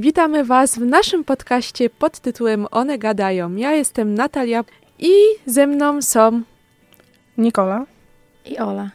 Witamy 0.00 0.44
Was 0.44 0.78
w 0.78 0.84
naszym 0.84 1.24
podcaście 1.24 1.90
pod 1.90 2.20
tytułem 2.20 2.66
One 2.70 2.98
Gadają. 2.98 3.56
Ja 3.56 3.72
jestem 3.72 4.14
Natalia 4.14 4.64
i 4.98 5.12
ze 5.46 5.66
mną 5.66 6.02
są 6.02 6.42
Nikola 7.38 7.86
i 8.46 8.58
Ola. 8.58 8.90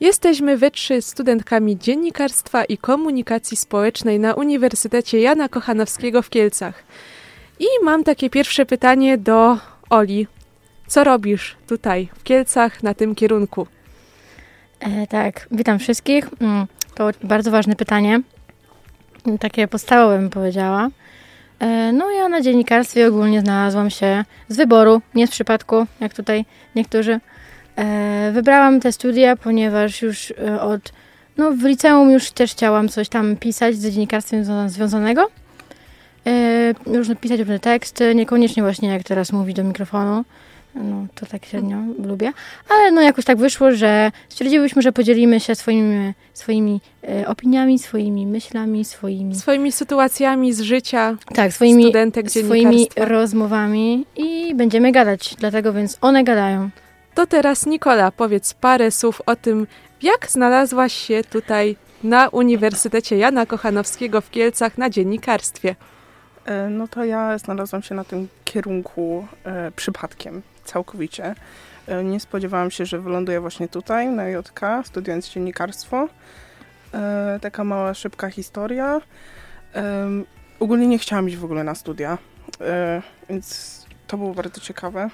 Jesteśmy 0.00 0.56
we 0.56 0.70
trzy 0.70 1.02
studentkami 1.02 1.78
dziennikarstwa 1.78 2.64
i 2.64 2.78
komunikacji 2.78 3.56
społecznej 3.56 4.20
na 4.20 4.34
Uniwersytecie 4.34 5.20
Jana 5.20 5.48
Kochanowskiego 5.48 6.22
w 6.22 6.30
Kielcach. 6.30 6.84
I 7.58 7.66
mam 7.82 8.04
takie 8.04 8.30
pierwsze 8.30 8.66
pytanie 8.66 9.18
do 9.18 9.58
Oli. 9.90 10.26
Co 10.86 11.04
robisz 11.04 11.56
tutaj 11.66 12.08
w 12.14 12.22
Kielcach 12.22 12.82
na 12.82 12.94
tym 12.94 13.14
kierunku? 13.14 13.66
E, 14.80 15.06
tak, 15.06 15.48
witam 15.50 15.78
wszystkich. 15.78 16.28
Mm, 16.40 16.66
to 16.94 17.10
bardzo 17.22 17.50
ważne 17.50 17.76
pytanie. 17.76 18.20
Takie 19.40 19.68
podstawowe 19.68 20.18
bym 20.18 20.30
powiedziała. 20.30 20.88
E, 21.60 21.92
no 21.92 22.10
ja 22.10 22.28
na 22.28 22.40
dziennikarstwie 22.40 23.08
ogólnie 23.08 23.40
znalazłam 23.40 23.90
się 23.90 24.24
z 24.48 24.56
wyboru, 24.56 25.02
nie 25.14 25.26
z 25.26 25.30
przypadku, 25.30 25.86
jak 26.00 26.14
tutaj 26.14 26.44
niektórzy. 26.74 27.20
E, 27.76 28.30
wybrałam 28.32 28.80
te 28.80 28.92
studia, 28.92 29.36
ponieważ 29.36 30.02
już 30.02 30.30
e, 30.30 30.60
od, 30.60 30.92
no 31.36 31.52
w 31.52 31.62
liceum 31.62 32.10
już 32.10 32.30
też 32.30 32.52
chciałam 32.52 32.88
coś 32.88 33.08
tam 33.08 33.36
pisać 33.36 33.76
z 33.76 33.90
dziennikarstwem 33.90 34.68
związanego. 34.68 35.30
Już 36.86 37.08
napisać 37.08 37.40
różne 37.40 37.58
teksty, 37.58 38.14
niekoniecznie 38.14 38.62
właśnie 38.62 38.88
jak 38.88 39.02
teraz 39.02 39.32
mówić 39.32 39.56
do 39.56 39.64
mikrofonu, 39.64 40.24
no, 40.74 41.06
to 41.14 41.26
tak 41.26 41.46
średnio 41.46 41.76
lubię. 42.04 42.32
Ale 42.68 42.92
no 42.92 43.00
jakoś 43.00 43.24
tak 43.24 43.38
wyszło, 43.38 43.72
że 43.72 44.12
stwierdziłyśmy, 44.28 44.82
że 44.82 44.92
podzielimy 44.92 45.40
się 45.40 45.54
swoimi, 45.54 46.14
swoimi 46.34 46.80
e, 47.08 47.28
opiniami, 47.28 47.78
swoimi 47.78 48.26
myślami, 48.26 48.84
swoimi... 48.84 49.34
Swoimi 49.34 49.72
sytuacjami 49.72 50.52
z 50.52 50.60
życia 50.60 51.16
tak, 51.34 51.52
swoimi, 51.52 51.82
studentek 51.82 52.30
swoimi 52.30 52.88
rozmowami 52.96 54.06
i 54.16 54.54
będziemy 54.54 54.92
gadać. 54.92 55.34
Dlatego 55.38 55.72
więc 55.72 55.98
one 56.00 56.24
gadają. 56.24 56.70
To 57.14 57.26
teraz 57.26 57.66
Nikola, 57.66 58.10
powiedz 58.12 58.54
parę 58.54 58.90
słów 58.90 59.22
o 59.26 59.36
tym, 59.36 59.66
jak 60.02 60.30
znalazłaś 60.30 60.92
się 60.92 61.24
tutaj 61.30 61.76
na 62.04 62.28
Uniwersytecie 62.28 63.16
Jana 63.16 63.46
Kochanowskiego 63.46 64.20
w 64.20 64.30
Kielcach 64.30 64.78
na 64.78 64.90
dziennikarstwie. 64.90 65.76
E, 66.44 66.68
no 66.68 66.88
to 66.88 67.04
ja 67.04 67.38
znalazłam 67.38 67.82
się 67.82 67.94
na 67.94 68.04
tym 68.04 68.28
kierunku 68.44 69.26
e, 69.44 69.72
przypadkiem 69.76 70.42
całkowicie. 70.64 71.34
E, 71.86 72.04
nie 72.04 72.20
spodziewałam 72.20 72.70
się, 72.70 72.86
że 72.86 72.98
wyląduję 72.98 73.40
właśnie 73.40 73.68
tutaj, 73.68 74.08
na 74.08 74.28
JK, 74.28 74.60
studiując 74.84 75.28
dziennikarstwo. 75.28 76.08
E, 76.94 77.38
taka 77.42 77.64
mała, 77.64 77.94
szybka 77.94 78.30
historia. 78.30 79.00
E, 79.74 80.08
ogólnie 80.60 80.86
nie 80.86 80.98
chciałam 80.98 81.28
iść 81.28 81.36
w 81.36 81.44
ogóle 81.44 81.64
na 81.64 81.74
studia, 81.74 82.18
więc 83.28 83.86
to 84.06 84.16
było 84.16 84.34
bardzo 84.34 84.60
ciekawe. 84.60 85.10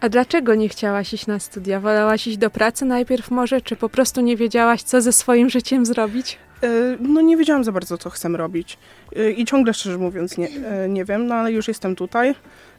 A 0.00 0.08
dlaczego 0.08 0.54
nie 0.54 0.68
chciałaś 0.68 1.14
iść 1.14 1.26
na 1.26 1.38
studia? 1.38 1.80
Wolałaś 1.80 2.26
iść 2.26 2.38
do 2.38 2.50
pracy 2.50 2.84
najpierw 2.84 3.30
może, 3.30 3.60
czy 3.60 3.76
po 3.76 3.88
prostu 3.88 4.20
nie 4.20 4.36
wiedziałaś, 4.36 4.82
co 4.82 5.00
ze 5.00 5.12
swoim 5.12 5.50
życiem 5.50 5.86
zrobić? 5.86 6.38
E, 6.62 6.96
no 7.00 7.20
nie 7.20 7.36
wiedziałam 7.36 7.64
za 7.64 7.72
bardzo, 7.72 7.98
co 7.98 8.10
chcę 8.10 8.28
robić. 8.28 8.78
E, 9.16 9.30
I 9.30 9.44
ciągle, 9.44 9.74
szczerze 9.74 9.98
mówiąc, 9.98 10.38
nie, 10.38 10.48
e, 10.48 10.88
nie 10.88 11.04
wiem, 11.04 11.26
no 11.26 11.34
ale 11.34 11.52
już 11.52 11.68
jestem 11.68 11.96
tutaj. 11.96 12.34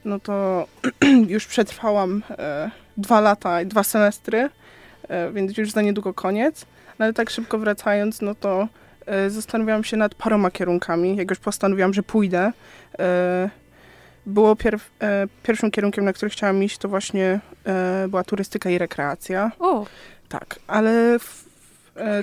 No 0.05 0.19
to 0.19 0.67
już 1.27 1.45
przetrwałam 1.45 2.23
dwa 2.97 3.21
lata 3.21 3.61
i 3.61 3.65
dwa 3.65 3.83
semestry, 3.83 4.49
więc 5.33 5.57
już 5.57 5.71
za 5.71 5.81
niedługo 5.81 6.13
koniec. 6.13 6.65
No 6.99 7.05
ale 7.05 7.13
tak 7.13 7.29
szybko 7.29 7.57
wracając, 7.57 8.21
no 8.21 8.35
to 8.35 8.67
zastanawiałam 9.27 9.83
się 9.83 9.97
nad 9.97 10.15
paroma 10.15 10.51
kierunkami. 10.51 11.15
Jak 11.15 11.29
już 11.29 11.39
postanowiłam, 11.39 11.93
że 11.93 12.03
pójdę, 12.03 12.51
było 14.25 14.55
pierw, 14.55 14.91
pierwszym 15.43 15.71
kierunkiem, 15.71 16.05
na 16.05 16.13
który 16.13 16.29
chciałam 16.29 16.63
iść, 16.63 16.77
to 16.77 16.89
właśnie 16.89 17.39
była 18.09 18.23
turystyka 18.23 18.69
i 18.69 18.77
rekreacja. 18.77 19.51
O! 19.59 19.85
Tak, 20.29 20.59
ale 20.67 21.19
w, 21.19 21.45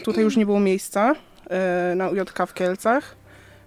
tutaj 0.04 0.24
już 0.24 0.36
nie 0.36 0.46
było 0.46 0.60
miejsca. 0.60 1.14
E, 1.50 1.94
na 1.94 2.08
UJK 2.08 2.46
w 2.46 2.54
Kielcach, 2.54 3.16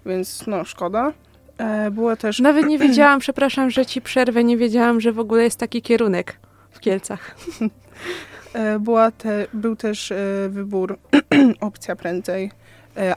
więc 0.05 0.47
no 0.47 0.65
szkoda. 0.65 1.13
E, 1.57 1.91
było 1.91 2.15
też... 2.15 2.39
Nawet 2.39 2.65
nie 2.65 2.79
wiedziałam, 2.87 3.19
przepraszam, 3.19 3.69
że 3.69 3.85
ci 3.85 4.01
przerwę, 4.01 4.43
nie 4.43 4.57
wiedziałam, 4.57 5.01
że 5.01 5.11
w 5.11 5.19
ogóle 5.19 5.43
jest 5.43 5.59
taki 5.59 5.81
kierunek 5.81 6.39
w 6.71 6.79
Kielcach. 6.79 7.35
E, 8.53 8.79
była 8.79 9.11
te, 9.11 9.47
był 9.53 9.75
też 9.75 10.13
wybór, 10.49 10.97
opcja 11.61 11.95
prędzej, 11.95 12.51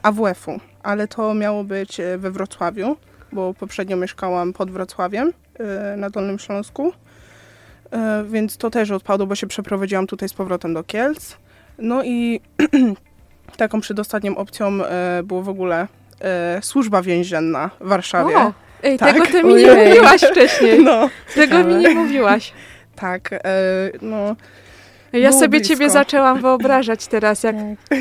AWF-u, 0.03 0.59
ale 0.83 1.07
to 1.07 1.33
miało 1.33 1.63
być 1.63 2.01
we 2.17 2.31
Wrocławiu, 2.31 2.97
bo 3.31 3.53
poprzednio 3.53 3.97
mieszkałam 3.97 4.53
pod 4.53 4.71
Wrocławiem 4.71 5.33
na 5.97 6.09
Dolnym 6.09 6.39
Śląsku, 6.39 6.93
więc 8.25 8.57
to 8.57 8.69
też 8.69 8.91
odpadło, 8.91 9.27
bo 9.27 9.35
się 9.35 9.47
przeprowadziłam 9.47 10.07
tutaj 10.07 10.29
z 10.29 10.33
powrotem 10.33 10.73
do 10.73 10.83
Kielc. 10.83 11.37
No 11.77 12.03
i 12.03 12.41
taką 13.57 13.81
przedostatnią 13.81 14.37
opcją 14.37 14.85
e, 14.85 15.23
było 15.23 15.41
w 15.41 15.49
ogóle 15.49 15.87
e, 16.21 16.59
służba 16.61 17.01
więzienna 17.01 17.69
w 17.79 17.87
Warszawie. 17.87 18.37
O, 18.37 18.53
ej, 18.83 18.97
tak? 18.97 19.13
tego 19.13 19.25
ty 19.25 19.43
mi 19.43 19.53
nie 19.53 19.73
mówiłaś 19.73 20.21
wcześniej. 20.21 20.83
No, 20.83 21.09
tego 21.35 21.63
mi 21.63 21.75
nie 21.75 21.89
mówiłaś. 21.89 22.53
Tak, 22.95 23.33
e, 23.33 23.39
no... 24.01 24.35
Ja 25.13 25.31
sobie 25.31 25.47
blisko. 25.59 25.67
ciebie 25.67 25.89
zaczęłam 25.89 26.41
wyobrażać 26.41 27.07
teraz, 27.07 27.43
jak 27.43 27.55
tak. 27.89 27.99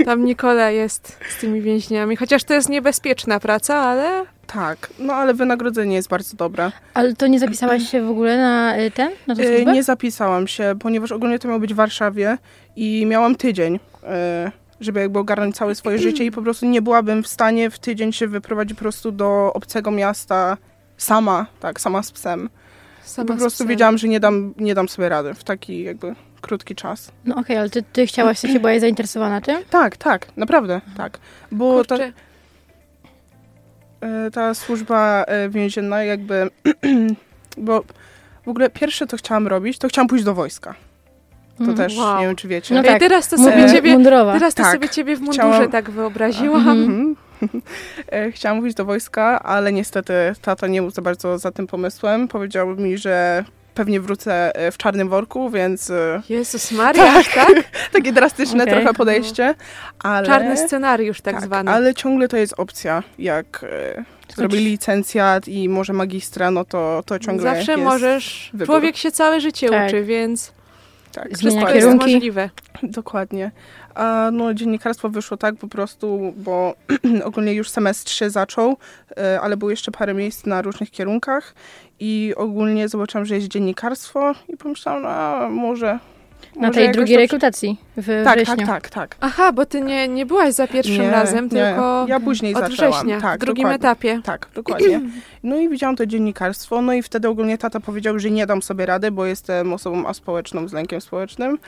tam 0.06 0.24
Nikola 0.24 0.70
jest 0.70 1.18
z 1.28 1.40
tymi 1.40 1.60
więźniami. 1.60 2.16
Chociaż 2.16 2.44
to 2.44 2.54
jest 2.54 2.68
niebezpieczna 2.68 3.40
praca, 3.40 3.76
ale... 3.76 4.24
Tak, 4.46 4.90
no 4.98 5.14
ale 5.14 5.34
wynagrodzenie 5.34 5.96
jest 5.96 6.08
bardzo 6.08 6.36
dobre. 6.36 6.72
Ale 6.94 7.14
to 7.14 7.26
nie 7.26 7.38
zapisałaś 7.38 7.90
się 7.90 8.02
w 8.02 8.10
ogóle 8.10 8.38
na 8.38 8.74
ten, 8.94 9.10
na 9.26 9.36
tę 9.36 9.46
służbę? 9.46 9.72
Nie 9.72 9.82
zapisałam 9.82 10.46
się, 10.46 10.74
ponieważ 10.80 11.12
ogólnie 11.12 11.38
to 11.38 11.48
miało 11.48 11.60
być 11.60 11.74
w 11.74 11.76
Warszawie 11.76 12.38
i 12.76 13.06
miałam 13.06 13.36
tydzień. 13.36 13.78
E, 14.04 14.52
żeby 14.80 15.00
jakby 15.00 15.18
ogarnąć 15.18 15.56
całe 15.56 15.74
swoje 15.74 15.98
życie 15.98 16.24
i 16.24 16.30
po 16.30 16.42
prostu 16.42 16.66
nie 16.66 16.82
byłabym 16.82 17.22
w 17.22 17.28
stanie 17.28 17.70
w 17.70 17.78
tydzień 17.78 18.12
się 18.12 18.26
wyprowadzić 18.26 18.78
po 18.78 18.82
prostu 18.82 19.12
do 19.12 19.52
obcego 19.54 19.90
miasta 19.90 20.56
sama, 20.96 21.46
tak, 21.60 21.80
sama 21.80 22.02
z 22.02 22.12
psem. 22.12 22.50
Sama 23.04 23.32
po 23.32 23.36
prostu 23.36 23.66
wiedziałam, 23.66 23.98
że 23.98 24.08
nie 24.08 24.20
dam, 24.20 24.54
nie 24.56 24.74
dam 24.74 24.88
sobie 24.88 25.08
rady 25.08 25.34
w 25.34 25.44
taki 25.44 25.82
jakby 25.82 26.14
krótki 26.40 26.74
czas. 26.74 27.12
No 27.24 27.34
okej, 27.34 27.44
okay, 27.44 27.58
ale 27.58 27.70
ty, 27.70 27.82
ty 27.82 28.06
chciałaś, 28.06 28.40
się 28.40 28.60
byłaś 28.60 28.80
zainteresowana 28.80 29.40
tym? 29.40 29.64
Tak, 29.70 29.96
tak, 29.96 30.36
naprawdę, 30.36 30.80
tak. 30.96 31.18
Bo 31.52 31.84
ta, 31.84 31.96
e, 34.00 34.30
ta 34.32 34.54
służba 34.54 35.24
e, 35.24 35.48
więzienna 35.48 36.04
jakby, 36.04 36.50
bo 37.56 37.84
w 38.44 38.48
ogóle 38.48 38.70
pierwsze, 38.70 39.06
co 39.06 39.16
chciałam 39.16 39.46
robić, 39.46 39.78
to 39.78 39.88
chciałam 39.88 40.08
pójść 40.08 40.24
do 40.24 40.34
wojska. 40.34 40.74
To 41.58 41.64
mm, 41.64 41.76
też 41.76 41.96
wow. 41.96 42.20
nie 42.20 42.26
wiem, 42.26 42.36
czy 42.36 42.48
wiecie. 42.48 42.74
No 42.74 42.82
tak, 42.82 43.00
teraz 43.00 43.28
to 43.28 43.38
sobie 43.38 43.70
ciebie, 43.72 44.04
teraz 44.04 44.54
to 44.54 44.62
tak. 44.62 44.72
sobie 44.72 44.88
ciebie 44.88 45.16
w 45.16 45.20
mundurze 45.20 45.48
Chciałam... 45.48 45.70
tak 45.70 45.90
wyobraziłam. 45.90 46.68
Mhm. 46.68 47.16
E, 48.12 48.32
chciałam 48.32 48.58
mówić 48.58 48.74
do 48.74 48.84
wojska, 48.84 49.42
ale 49.42 49.72
niestety 49.72 50.12
tata 50.42 50.66
nie 50.66 50.82
był 50.82 50.90
za 50.90 51.02
bardzo 51.02 51.38
za 51.38 51.50
tym 51.50 51.66
pomysłem. 51.66 52.28
Powiedział 52.28 52.76
mi, 52.76 52.98
że 52.98 53.44
pewnie 53.74 54.00
wrócę 54.00 54.56
e, 54.56 54.70
w 54.70 54.76
czarnym 54.76 55.08
worku, 55.08 55.50
więc... 55.50 55.90
E, 55.90 56.22
Jezus 56.28 56.72
Maria, 56.72 57.04
tak? 57.04 57.26
tak? 57.34 57.54
Takie 57.92 58.12
drastyczne 58.12 58.62
okay. 58.64 58.74
trochę 58.74 58.94
podejście, 58.94 59.54
ale... 59.98 60.26
Czarny 60.26 60.56
scenariusz 60.56 61.20
tak, 61.20 61.34
tak 61.34 61.44
zwany. 61.44 61.70
ale 61.70 61.94
ciągle 61.94 62.28
to 62.28 62.36
jest 62.36 62.54
opcja, 62.56 63.02
jak 63.18 63.64
zrobi 64.36 64.58
licencjat 64.58 65.48
i 65.48 65.68
może 65.68 65.92
magistra, 65.92 66.50
no 66.50 66.64
to, 66.64 67.02
to 67.06 67.18
ciągle 67.18 67.54
Zawsze 67.54 67.72
jest 67.72 67.84
możesz. 67.84 68.50
Wybór. 68.52 68.66
Człowiek 68.66 68.96
się 68.96 69.10
całe 69.10 69.40
życie 69.40 69.68
tak. 69.68 69.88
uczy, 69.88 70.04
więc 70.04 70.52
tak, 71.18 71.36
Zmienia 71.36 71.60
wszystko 71.60 71.72
kierunki. 71.72 72.04
jest 72.04 72.14
możliwe. 72.14 72.50
Dokładnie. 72.82 73.50
A 73.94 74.30
no, 74.32 74.54
dziennikarstwo 74.54 75.08
wyszło 75.08 75.36
tak 75.36 75.56
po 75.56 75.68
prostu, 75.68 76.34
bo 76.36 76.74
ogólnie 77.24 77.54
już 77.54 77.70
semestr 77.70 78.12
się 78.12 78.30
zaczął, 78.30 78.76
e, 79.16 79.40
ale 79.40 79.56
było 79.56 79.70
jeszcze 79.70 79.90
parę 79.90 80.14
miejsc 80.14 80.46
na 80.46 80.62
różnych 80.62 80.90
kierunkach 80.90 81.54
i 82.00 82.34
ogólnie 82.36 82.88
zobaczyłam, 82.88 83.24
że 83.24 83.34
jest 83.34 83.48
dziennikarstwo 83.48 84.34
i 84.48 84.56
pomyślałam, 84.56 85.02
no 85.02 85.48
może 85.50 85.98
na 86.56 86.70
tej 86.70 86.92
drugiej 86.92 87.16
to... 87.16 87.20
rekrutacji 87.20 87.87
w 88.02 88.22
tak, 88.24 88.36
wrześniu. 88.36 88.66
Tak, 88.66 88.66
tak, 88.66 88.88
tak. 88.88 89.16
Aha, 89.20 89.52
bo 89.52 89.66
ty 89.66 89.80
nie, 89.80 90.08
nie 90.08 90.26
byłaś 90.26 90.54
za 90.54 90.66
pierwszym 90.66 91.02
nie, 91.02 91.10
razem, 91.10 91.44
nie. 91.44 91.50
tylko 91.50 92.06
ja 92.08 92.20
później 92.20 92.54
od 92.54 92.60
zaczęłam. 92.60 92.92
września, 92.92 93.20
tak, 93.20 93.40
w 93.40 93.44
drugim 93.44 93.62
dokładnie. 93.62 93.88
etapie. 93.88 94.20
Tak, 94.24 94.48
dokładnie. 94.54 95.00
No 95.42 95.56
i 95.56 95.68
widziałam 95.68 95.96
to 95.96 96.06
dziennikarstwo, 96.06 96.82
no 96.82 96.92
i 96.92 97.02
wtedy 97.02 97.28
ogólnie 97.28 97.58
tata 97.58 97.80
powiedział, 97.80 98.18
że 98.18 98.30
nie 98.30 98.46
dam 98.46 98.62
sobie 98.62 98.86
rady, 98.86 99.10
bo 99.10 99.26
jestem 99.26 99.72
osobą 99.72 100.06
aspołeczną 100.06 100.68
z 100.68 100.72
lękiem 100.72 101.00
społecznym. 101.00 101.58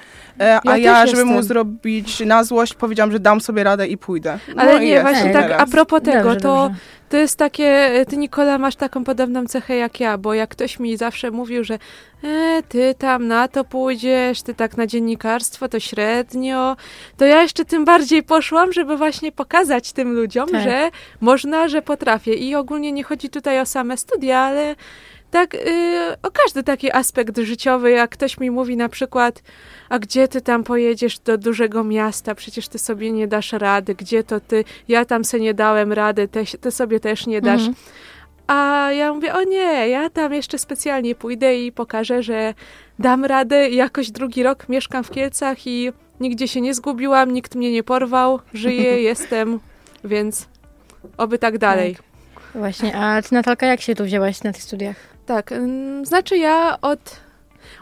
E, 0.41 0.61
a 0.67 0.77
ja, 0.77 1.07
żeby 1.07 1.25
mu 1.25 1.43
zrobić 1.43 2.21
na 2.21 2.45
złość, 2.45 2.75
powiedziałam, 2.75 3.13
że 3.13 3.21
dam 3.21 3.41
sobie 3.41 3.65
radę 3.65 3.87
i 3.87 3.99
pójdę. 3.99 4.39
No 4.57 4.63
Ale 4.63 4.81
nie, 4.81 5.03
właśnie 5.03 5.33
tak 5.33 5.51
a 5.51 5.67
propos 5.67 6.03
tego, 6.03 6.23
dobrze, 6.23 6.41
to 6.41 6.63
dobrze. 6.63 6.81
To 7.11 7.17
jest 7.17 7.37
takie, 7.37 7.91
ty 8.09 8.17
Nikola 8.17 8.59
masz 8.59 8.77
taką 8.77 9.05
podobną 9.05 9.47
cechę 9.47 9.77
jak 9.77 10.01
ja, 10.01 10.19
bo 10.19 10.35
jak 10.35 10.51
ktoś 10.51 10.79
mi 10.79 10.97
zawsze 10.97 11.31
mówił, 11.31 11.65
że 11.65 11.79
e, 12.25 12.63
ty 12.69 12.95
tam 12.99 13.27
na 13.27 13.49
to 13.49 13.65
pójdziesz, 13.65 14.43
ty 14.43 14.55
tak 14.55 14.77
na 14.77 14.87
dziennikarstwo 14.87 15.69
to 15.69 15.81
średnio, 15.81 16.20
bezpośrednio, 16.25 16.77
to 17.17 17.25
ja 17.25 17.43
jeszcze 17.43 17.65
tym 17.65 17.85
bardziej 17.85 18.23
poszłam, 18.23 18.73
żeby 18.73 18.97
właśnie 18.97 19.33
pokazać 19.33 19.93
tym 19.93 20.13
ludziom, 20.13 20.49
Tak. 20.49 20.63
że 20.63 20.91
można, 21.21 21.69
że 21.69 21.83
potrafię. 21.83 22.35
I 22.35 22.55
ogólnie 22.55 22.93
nie 22.93 23.05
chodzi 23.05 23.29
tutaj 23.31 23.61
o 23.61 23.67
same 23.67 23.97
studia, 23.97 24.39
ale 24.39 24.77
tak 25.31 25.55
y, 25.55 25.59
o 26.23 26.31
każdy 26.31 26.63
taki 26.63 26.93
aspekt 26.93 27.39
życiowy, 27.39 27.91
jak 27.91 28.11
ktoś 28.11 28.39
mi 28.39 28.51
mówi 28.51 28.77
na 28.77 28.89
przykład, 28.89 29.43
a 29.89 29.99
gdzie 29.99 30.29
ty 30.29 30.41
tam 30.41 30.65
pojedziesz 30.65 31.19
do 31.19 31.39
dużego 31.39 31.85
miasta, 31.85 32.35
przecież 32.35 32.69
ty 32.69 32.79
sobie 32.79 33.13
nie 33.13 33.29
dasz 33.29 33.53
rady, 33.53 33.95
gdzie 33.95 34.25
to 34.25 34.41
ty, 34.41 34.65
ja 34.89 35.05
tam 35.05 35.25
se 35.25 35.41
nie 35.41 35.55
dałem 35.55 35.93
rady, 35.93 36.29
ty, 36.29 36.45
ty 36.61 36.71
sobie 36.71 37.01
też 37.01 37.27
nie 37.27 37.41
dasz. 37.41 37.61
Mhm. 37.61 37.75
A 38.47 38.93
ja 38.93 39.15
mówię, 39.15 39.35
o 39.35 39.43
nie, 39.43 39.89
ja 39.89 40.11
tam 40.11 40.33
jeszcze 40.33 40.59
specjalnie 40.59 41.15
pójdę 41.15 41.57
i 41.57 41.73
pokażę, 41.73 42.23
że 42.23 42.55
dam 42.99 43.25
radę 43.25 43.69
i 43.69 43.77
jakoś 43.77 44.11
drugi 44.11 44.43
rok 44.43 44.69
mieszkam 44.69 45.05
w 45.05 45.11
Kielcach 45.11 45.67
i 45.67 45.93
nigdzie 46.21 46.49
się 46.49 46.61
nie 46.61 46.75
zgubiłam, 46.75 47.31
nikt 47.31 47.55
mnie 47.55 47.73
nie 47.73 47.83
porwał, 47.83 48.41
żyję, 48.55 49.03
jestem, 49.11 49.61
więc 50.05 50.49
oby 51.17 51.39
tak 51.39 51.59
dalej. 51.59 51.97
Właśnie, 52.55 52.97
a 52.97 53.23
ty 53.23 53.35
Natalka, 53.35 53.67
jak 53.67 53.81
się 53.81 53.95
tu 53.95 54.05
wzięłaś 54.05 54.43
na 54.43 54.53
tych 54.53 54.63
studiach? 54.63 54.97
Tak, 55.27 55.53
ym, 55.53 56.07
znaczy 56.07 56.39
ja 56.39 56.79
od. 56.83 57.21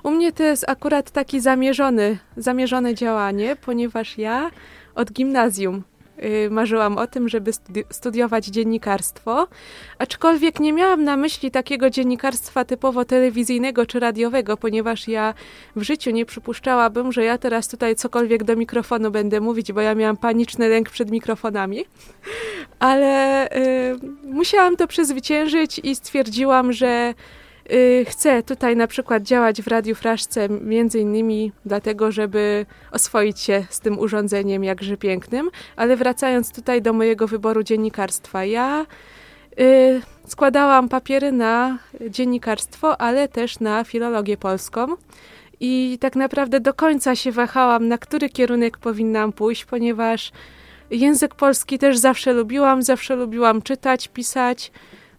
U 0.03 0.11
mnie 0.11 0.33
to 0.33 0.43
jest 0.43 0.69
akurat 0.69 1.11
taki 1.11 1.41
zamierzony, 1.41 2.19
zamierzone 2.37 2.95
działanie, 2.95 3.57
ponieważ 3.57 4.19
ja 4.19 4.51
od 4.95 5.13
gimnazjum 5.13 5.83
marzyłam 6.51 6.99
o 6.99 7.07
tym, 7.07 7.29
żeby 7.29 7.51
studi- 7.51 7.85
studiować 7.91 8.47
dziennikarstwo, 8.47 9.49
aczkolwiek 9.99 10.61
nie 10.61 10.73
miałam 10.73 11.05
na 11.05 11.17
myśli 11.17 11.51
takiego 11.51 11.91
dziennikarstwa 11.91 12.65
typowo 12.65 13.05
telewizyjnego 13.05 13.87
czy 13.87 14.01
radiowego, 14.01 14.57
ponieważ 14.57 15.09
ja 15.09 15.35
w 15.77 15.83
życiu 15.83 16.11
nie 16.11 16.27
przypuszczałabym, 16.27 17.13
że 17.13 17.25
ja 17.25 17.39
teraz 17.39 17.69
tutaj 17.69 17.97
cokolwiek 17.97 18.45
do 18.45 18.57
mikrofonu 18.57 19.11
będę 19.11 19.41
mówić, 19.41 19.73
bo 19.73 19.81
ja 19.81 19.95
miałam 19.95 20.17
paniczny 20.17 20.69
lęk 20.69 20.91
przed 20.91 21.11
mikrofonami. 21.11 21.85
Ale 22.79 23.47
y, 23.57 23.99
musiałam 24.25 24.77
to 24.77 24.87
przezwyciężyć 24.87 25.79
i 25.79 25.97
stwierdziłam, 25.97 26.73
że 26.73 27.15
y, 27.15 27.38
chcę 28.07 28.43
tutaj 28.43 28.77
na 28.77 28.87
przykład 28.87 29.23
działać 29.23 29.63
w 29.63 29.67
Radiu 29.67 29.95
Fraszce, 29.95 30.49
między 30.49 31.01
innymi 31.01 31.53
dlatego, 31.65 32.13
żeby 32.13 32.67
oswoić 32.93 33.41
się 33.41 33.65
z 33.71 33.81
tym 33.81 33.99
urządzeniem 33.99 34.65
jakże 34.65 34.97
pięknym, 34.97 35.51
ale 35.77 35.97
wracając 35.97 36.53
tutaj 36.53 36.83
do 36.83 36.93
mojego 36.93 37.29
wyboru 37.29 37.63
dziennikarstwa, 37.63 38.45
ja 38.45 38.87
y, 39.61 40.01
składałam 40.27 40.89
papiery 40.89 41.33
na 41.33 41.79
dziennikarstwo, 42.11 43.01
ale 43.01 43.29
też 43.29 43.61
na 43.61 43.85
filologię 43.85 44.37
polską. 44.37 44.87
I 45.61 45.99
tak 46.01 46.17
naprawdę 46.17 46.61
do 46.61 46.75
końca 46.75 47.17
się 47.17 47.33
wahałam, 47.33 47.89
na 47.89 47.99
który 47.99 48.29
kierunek 48.29 48.79
powinnam 48.79 49.33
pójść, 49.33 49.65
ponieważ 49.65 50.33
Język 50.91 51.35
polski 51.35 51.79
też 51.79 51.99
zawsze 51.99 52.33
lubiłam, 52.33 52.83
zawsze 52.83 53.17
lubiłam 53.17 53.63
czytać, 53.63 54.09
pisać. 54.09 54.73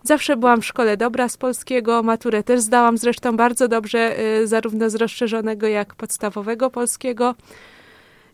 Zawsze 0.04 0.38
byłam 0.38 0.62
w 0.62 0.66
szkole 0.66 0.98
dobra 0.98 1.30
z 1.30 1.38
polskiego, 1.38 2.04
maturę 2.04 2.44
też 2.44 2.60
zdałam 2.60 2.98
zresztą 2.98 3.38
bardzo 3.38 3.68
dobrze, 3.68 4.20
y, 4.20 4.48
zarówno 4.48 4.90
z 4.90 4.96
rozszerzonego 4.96 5.68
jak 5.68 5.96
podstawowego 5.96 6.70
polskiego. 6.70 7.36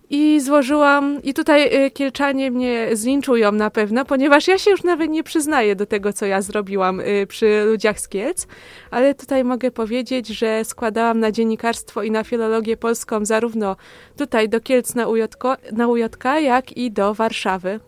I 0.09 0.39
złożyłam, 0.39 1.23
i 1.23 1.33
tutaj 1.33 1.85
y, 1.85 1.91
Kielczanie 1.91 2.51
mnie 2.51 2.89
zlinczują 2.93 3.51
na 3.51 3.69
pewno, 3.69 4.05
ponieważ 4.05 4.47
ja 4.47 4.57
się 4.57 4.71
już 4.71 4.83
nawet 4.83 5.09
nie 5.09 5.23
przyznaję 5.23 5.75
do 5.75 5.85
tego, 5.85 6.13
co 6.13 6.25
ja 6.25 6.41
zrobiłam 6.41 6.99
y, 6.99 7.27
przy 7.27 7.63
ludziach 7.65 7.99
z 7.99 8.07
Kielc, 8.07 8.47
ale 8.91 9.15
tutaj 9.15 9.43
mogę 9.43 9.71
powiedzieć, 9.71 10.27
że 10.27 10.65
składałam 10.65 11.19
na 11.19 11.31
dziennikarstwo 11.31 12.03
i 12.03 12.11
na 12.11 12.23
filologię 12.23 12.77
polską 12.77 13.25
zarówno 13.25 13.75
tutaj 14.17 14.49
do 14.49 14.61
Kielc 14.61 14.95
na, 14.95 15.07
UJK, 15.07 15.43
na 15.71 15.87
UJK, 15.87 16.23
jak 16.41 16.77
i 16.77 16.91
do 16.91 17.13
Warszawy, 17.13 17.79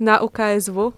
na 0.00 0.20
UKSW, 0.20 0.92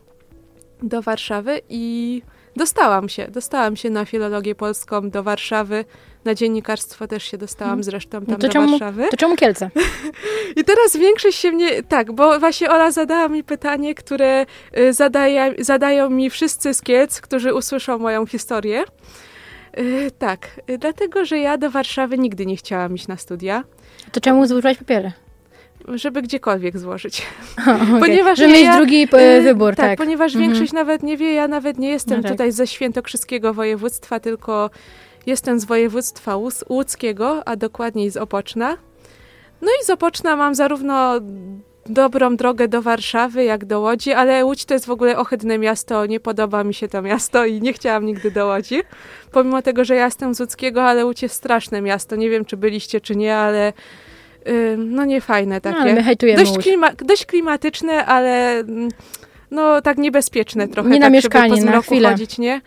do 0.83 1.03
Warszawy 1.03 1.61
i 1.69 2.23
dostałam 2.57 3.09
się, 3.09 3.29
dostałam 3.29 3.77
się 3.77 3.91
na 3.91 4.05
filologię 4.05 4.55
polską 4.55 5.11
do 5.11 5.23
Warszawy, 5.23 5.85
na 6.25 6.35
dziennikarstwo 6.35 7.07
też 7.07 7.23
się 7.25 7.39
dostałam 7.39 7.83
zresztą 7.85 8.11
tam 8.11 8.25
No 8.29 8.37
to 8.37 8.47
do 8.47 8.53
czemu- 8.53 8.71
Warszawy. 8.71 9.09
To 9.11 9.17
czemu 9.17 9.37
Kielce? 9.37 9.71
I 10.61 10.65
teraz 10.65 10.97
większość 10.97 11.39
się 11.39 11.53
mnie, 11.53 11.83
tak, 11.83 12.13
bo 12.13 12.41
właśnie 12.41 12.71
Ola 12.71 12.91
zadała 12.91 13.29
mi 13.29 13.45
pytanie, 13.45 13.95
które 13.95 14.47
y, 14.79 14.93
zadaje, 14.93 15.55
zadają 15.59 16.11
mi 16.11 16.31
wszyscy 16.31 16.75
z 16.75 16.83
Kielc, 16.83 17.21
którzy 17.21 17.55
usłyszą 17.55 17.99
moją 17.99 18.27
historię. 18.27 18.85
Y, 19.79 20.11
tak, 20.19 20.49
y, 20.71 20.79
dlatego, 20.79 21.25
że 21.25 21.39
ja 21.39 21.59
do 21.59 21.71
Warszawy 21.71 22.19
nigdy 22.19 22.47
nie 22.47 22.57
chciałam 22.57 22.95
iść 22.95 23.09
na 23.09 23.17
studia, 23.17 23.65
To 24.13 24.21
czemu 24.21 24.47
złożyłaś 24.47 24.77
papiery? 24.79 25.13
Żeby 25.95 26.23
gdziekolwiek 26.23 26.79
złożyć. 26.79 27.23
Okay. 27.63 28.01
Ponieważ 28.01 28.39
Żeby 28.39 28.53
mieć 28.53 28.63
ja- 28.65 28.77
drugi 28.77 29.03
Y, 29.15 29.17
e, 29.19 29.41
wybór, 29.43 29.75
tak, 29.75 29.87
tak. 29.87 29.99
ponieważ 29.99 30.35
Mhm. 30.35 30.51
większość 30.51 30.73
nawet 30.73 31.03
nie 31.03 31.17
wie, 31.17 31.33
ja 31.33 31.49
nawet 31.49 31.79
nie 31.79 31.89
jestem 31.89 32.17
No 32.17 32.23
tak. 32.23 32.33
tutaj 32.33 32.53
ze 32.53 32.67
świętokrzyskiego 32.67 33.55
województwa, 33.55 34.21
tylko 34.21 34.71
jestem 35.27 35.61
z 35.61 35.65
województwa 35.65 36.35
łódz- 36.37 36.65
łódzkiego, 36.69 37.43
a 37.49 37.57
dokładniej 37.57 38.11
z 38.11 38.17
Opoczna. 38.17 38.77
No 39.63 39.69
i 39.83 39.85
z 39.85 39.91
Opoczna 39.91 40.37
mam 40.37 40.55
zarówno 40.55 41.21
dobrą 41.87 42.37
drogę 42.37 42.69
do 42.69 42.83
Warszawy, 42.83 43.45
jak 43.45 43.65
do 43.65 43.81
Łodzi, 43.81 44.13
ale 44.13 44.45
Łódź 44.45 44.65
to 44.65 44.75
jest 44.75 44.87
w 44.87 44.91
ogóle 44.91 45.19
ohydne 45.19 45.59
miasto, 45.59 46.07
nie 46.07 46.21
podoba 46.21 46.65
mi 46.65 46.75
się 46.75 46.89
to 46.89 47.03
miasto 47.03 47.47
i 47.47 47.61
nie 47.61 47.73
chciałam 47.73 48.07
nigdy 48.07 48.31
do 48.31 48.47
Łodzi. 48.47 48.83
Pomimo 49.33 49.63
tego, 49.63 49.85
że 49.85 49.95
ja 49.95 50.05
jestem 50.05 50.35
z 50.35 50.41
Łódzkiego, 50.41 50.83
ale 50.83 51.07
Łódź 51.07 51.23
jest 51.23 51.35
straszne 51.35 51.83
miasto. 51.83 52.17
Nie 52.17 52.31
wiem, 52.31 52.45
czy 52.45 52.57
byliście, 52.57 53.01
czy 53.01 53.17
nie, 53.17 53.37
ale 53.37 53.69
y, 53.69 53.73
no 54.79 55.05
nie 55.05 55.21
fajne 55.21 55.61
takie. 55.61 55.79
No, 55.79 55.85
my 55.85 56.17
dość, 56.37 56.59
klima, 56.59 56.91
dość 56.93 57.27
klimatyczne, 57.27 58.07
ale 58.07 58.59
mm, 58.59 58.89
no 59.51 59.81
tak 59.83 59.99
niebezpieczne 59.99 60.69
trochę. 60.69 60.89
Nie 60.89 60.99
na 60.99 61.07
tak, 61.07 61.13
mieszkanie, 61.13 61.57
żeby 61.57 61.67
po 61.67 61.77
na 61.77 61.83
chwilę. 61.83 62.09
chodzić, 62.11 62.39
nie? 62.39 62.61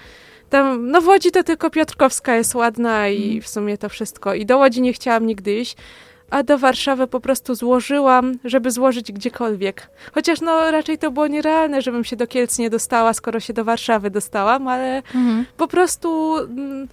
Tam, 0.50 0.92
no 0.92 1.02
w 1.02 1.08
Łodzi 1.08 1.32
to 1.32 1.44
tylko 1.44 1.70
Piotrkowska 1.70 2.36
jest 2.36 2.56
ładna 2.56 3.08
i 3.08 3.24
Mhm. 3.24 3.42
w 3.42 3.48
sumie 3.48 3.78
to 3.78 3.90
wszystko. 3.90 4.34
I 4.34 4.46
do 4.46 4.58
Łodzi 4.58 4.82
nie 4.82 4.94
chciałam 4.94 5.26
nigdy 5.26 5.54
iść, 5.60 5.76
a 6.30 6.44
do 6.44 6.58
Warszawy 6.58 7.08
po 7.08 7.20
prostu 7.20 7.56
złożyłam, 7.56 8.34
żeby 8.44 8.72
złożyć 8.72 9.12
gdziekolwiek. 9.12 9.90
Chociaż 10.14 10.42
no 10.42 10.72
raczej 10.72 10.98
to 10.98 11.12
było 11.12 11.28
nierealne, 11.28 11.82
żebym 11.82 12.04
się 12.04 12.16
do 12.16 12.28
Kielc 12.28 12.60
nie 12.60 12.70
dostała, 12.70 13.14
skoro 13.14 13.40
się 13.40 13.54
do 13.54 13.64
Warszawy 13.66 14.10
dostałam, 14.10 14.68
ale 14.68 14.96
Mhm. 14.98 15.46
po 15.58 15.68
prostu 15.68 16.36
mm, 16.38 16.88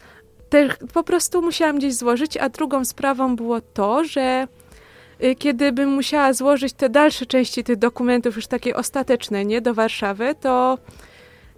te, 0.49 0.69
po 0.93 1.03
prostu 1.03 1.43
musiałam 1.43 1.79
gdzieś 1.79 1.95
złożyć, 1.95 2.37
a 2.37 2.49
drugą 2.49 2.85
sprawą 2.85 3.37
było 3.37 3.61
to, 3.61 4.05
że 4.05 4.47
y, 4.47 4.56
kiedy 5.39 5.73
bym 5.73 5.89
musiała 5.89 6.33
złożyć 6.33 6.73
te 6.73 6.89
dalsze 6.89 7.27
części 7.27 7.65
tych 7.65 7.77
dokumentów, 7.77 8.37
już 8.37 8.47
takie 8.47 8.77
ostateczne, 8.77 9.45
nie, 9.45 9.61
do 9.61 9.75
Warszawy, 9.75 10.35
to 10.41 10.79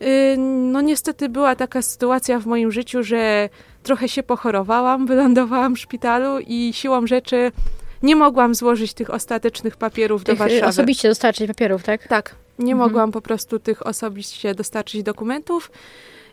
y, 0.02 0.36
no 0.38 0.80
niestety 0.80 1.28
była 1.28 1.56
taka 1.56 1.82
sytuacja 1.82 2.38
w 2.38 2.46
moim 2.46 2.72
życiu, 2.72 3.02
że 3.02 3.48
trochę 3.82 4.08
się 4.08 4.22
pochorowałam, 4.22 5.06
wylądowałam 5.10 5.74
w 5.76 5.78
szpitalu 5.78 6.38
i 6.46 6.72
siłą 6.72 7.06
rzeczy 7.06 7.52
nie 8.02 8.16
mogłam 8.16 8.54
złożyć 8.54 8.94
tych 8.94 9.10
ostatecznych 9.10 9.76
papierów 9.76 10.24
do 10.24 10.32
Tych, 10.32 10.40
e, 10.40 10.44
Warszawy. 10.44 10.66
osobiście 10.66 11.08
dostarczyć 11.08 11.46
papierów, 11.48 11.82
tak? 11.82 12.08
Tak, 12.08 12.34
nie 12.58 12.72
Mhm. 12.72 12.78
mogłam 12.90 13.12
po 13.12 13.20
prostu 13.20 13.58
tych 13.58 13.86
osobiście 13.86 14.54
dostarczyć 14.54 15.02
dokumentów 15.02 15.70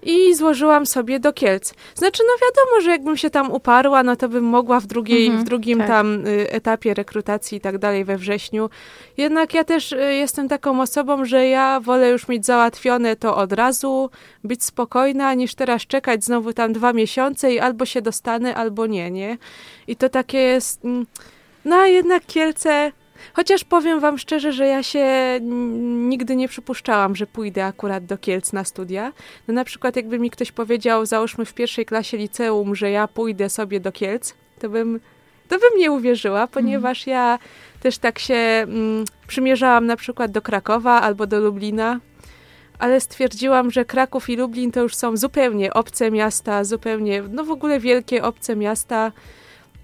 i 0.05 0.35
złożyłam 0.35 0.85
sobie 0.85 1.19
do 1.19 1.33
Kielc. 1.33 1.73
Znaczy, 1.95 2.23
no 2.27 2.47
wiadomo, 2.47 2.81
że 2.81 2.89
jakbym 2.91 3.17
się 3.17 3.29
tam 3.29 3.51
uparła, 3.51 4.03
no 4.03 4.15
to 4.15 4.29
bym 4.29 4.43
mogła 4.43 4.79
w, 4.79 4.85
drugiej, 4.85 5.25
Mhm, 5.25 5.43
w 5.45 5.47
drugim 5.47 5.77
tak. 5.79 5.87
tam 5.87 6.27
y, 6.27 6.51
etapie 6.51 6.93
rekrutacji 6.93 7.57
i 7.57 7.61
tak 7.61 7.77
dalej 7.77 8.05
we 8.05 8.17
wrześniu. 8.17 8.69
Jednak 9.17 9.53
ja 9.53 9.63
też 9.63 9.91
y, 9.91 9.97
jestem 10.13 10.47
taką 10.49 10.81
osobą, 10.81 11.25
że 11.25 11.47
ja 11.47 11.79
wolę 11.79 12.09
już 12.09 12.27
mieć 12.27 12.45
załatwione 12.45 13.15
to 13.15 13.37
od 13.37 13.53
razu, 13.53 14.09
być 14.43 14.63
spokojna, 14.63 15.33
niż 15.33 15.55
teraz 15.55 15.81
czekać 15.81 16.23
znowu 16.25 16.53
tam 16.53 16.73
dwa 16.73 16.93
miesiące 16.93 17.53
i 17.53 17.59
albo 17.59 17.85
się 17.85 18.01
dostanę, 18.01 18.55
albo 18.55 18.85
nie, 18.87 19.11
nie? 19.11 19.37
I 19.87 19.95
to 19.95 20.09
takie 20.09 20.37
jest... 20.37 20.85
mm, 20.85 21.05
No 21.65 21.75
a 21.75 21.87
jednak 21.87 22.25
Kielce... 22.25 22.91
Chociaż 23.33 23.63
powiem 23.63 23.99
wam 23.99 24.17
szczerze, 24.17 24.53
że 24.53 24.67
ja 24.67 24.83
się 24.83 25.05
nigdy 26.09 26.35
nie 26.35 26.47
przypuszczałam, 26.47 27.15
że 27.15 27.27
pójdę 27.27 27.65
akurat 27.65 28.05
do 28.05 28.17
Kielc 28.17 28.53
na 28.53 28.63
studia. 28.63 29.13
No 29.47 29.53
na 29.53 29.63
przykład 29.65 29.95
jakby 29.95 30.19
mi 30.19 30.29
ktoś 30.29 30.51
powiedział, 30.51 31.05
załóżmy 31.05 31.45
w 31.45 31.53
pierwszej 31.53 31.85
klasie 31.85 32.17
liceum, 32.17 32.75
że 32.75 32.91
ja 32.91 33.07
pójdę 33.07 33.49
sobie 33.49 33.79
do 33.79 33.91
Kielc, 33.91 34.33
to 34.59 34.69
bym, 34.69 34.99
to 35.47 35.59
bym 35.59 35.79
nie 35.79 35.91
uwierzyła, 35.91 36.47
ponieważ 36.47 37.07
ja 37.07 37.39
też 37.79 37.97
tak 37.97 38.19
się 38.19 38.35
mm, 38.35 39.05
przymierzałam 39.27 39.85
na 39.85 39.95
przykład 39.95 40.31
do 40.31 40.41
Krakowa 40.41 41.01
albo 41.01 41.27
do 41.27 41.39
Lublina, 41.39 41.99
ale 42.79 43.01
stwierdziłam, 43.01 43.71
że 43.71 43.85
Kraków 43.85 44.29
i 44.29 44.35
Lublin 44.35 44.71
to 44.71 44.81
już 44.81 44.95
są 44.95 45.17
zupełnie 45.17 45.73
obce 45.73 46.11
miasta, 46.11 46.63
zupełnie, 46.63 47.23
no 47.31 47.43
w 47.43 47.51
ogóle 47.51 47.79
wielkie 47.79 48.23
obce 48.23 48.55
miasta. 48.55 49.11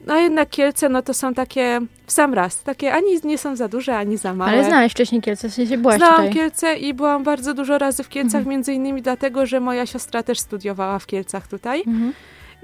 No 0.05 0.17
jednak 0.19 0.49
Kielce, 0.49 0.89
no 0.89 1.01
to 1.01 1.13
są 1.13 1.33
takie 1.33 1.79
w 2.05 2.11
sam 2.11 2.33
raz, 2.33 2.63
takie 2.63 2.93
ani 2.93 3.07
nie 3.23 3.37
są 3.37 3.55
za 3.55 3.67
duże, 3.67 3.97
ani 3.97 4.17
za 4.17 4.33
małe. 4.33 4.51
Ale 4.51 4.63
znałeś 4.63 4.91
wcześniej 4.91 5.21
Kielce, 5.21 5.49
w 5.49 5.53
sensie 5.53 5.77
byłaś 5.77 5.97
Znałam 5.97 6.15
tutaj. 6.15 6.33
Kielce 6.33 6.75
i 6.77 6.93
byłam 6.93 7.23
bardzo 7.23 7.53
dużo 7.53 7.77
razy 7.77 8.03
w 8.03 8.09
Kielcach, 8.09 8.39
Mhm. 8.39 8.49
między 8.49 8.73
innymi 8.73 9.01
dlatego, 9.01 9.45
że 9.45 9.59
moja 9.59 9.85
siostra 9.85 10.23
też 10.23 10.39
studiowała 10.39 10.99
w 10.99 11.05
Kielcach 11.05 11.47
tutaj. 11.47 11.83
Mhm. 11.87 12.13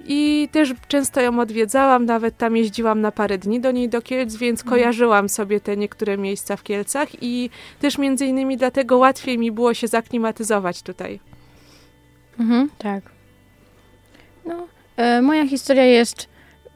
i 0.10 0.50
też 0.51 0.74
często 0.88 1.22
ją 1.22 1.39
odwiedzałam, 1.39 2.06
nawet 2.06 2.38
tam 2.38 2.58
jeździłam 2.58 3.01
na 3.01 3.12
parę 3.12 3.38
dni 3.38 3.60
do 3.60 3.72
niej 3.72 3.89
do 3.89 4.01
Kielc, 4.01 4.36
więc 4.36 4.62
Mhm. 4.62 4.70
kojarzyłam 4.79 5.29
sobie 5.29 5.60
te 5.60 5.77
niektóre 5.77 6.17
miejsca 6.17 6.56
w 6.56 6.63
Kielcach 6.63 7.10
i 7.24 7.50
też 7.79 7.98
między 7.98 8.25
innymi 8.25 8.58
dlatego 8.58 8.98
łatwiej 8.98 9.38
mi 9.38 9.51
było 9.51 9.74
się 9.74 9.88
zaklimatyzować 9.88 10.82
tutaj. 10.82 11.20
Mhm, 12.39 12.70
tak. 12.77 13.03
No, 14.46 14.67
e, 14.98 15.22
moja 15.22 15.48
historia 15.48 15.86
jest, 15.86 16.27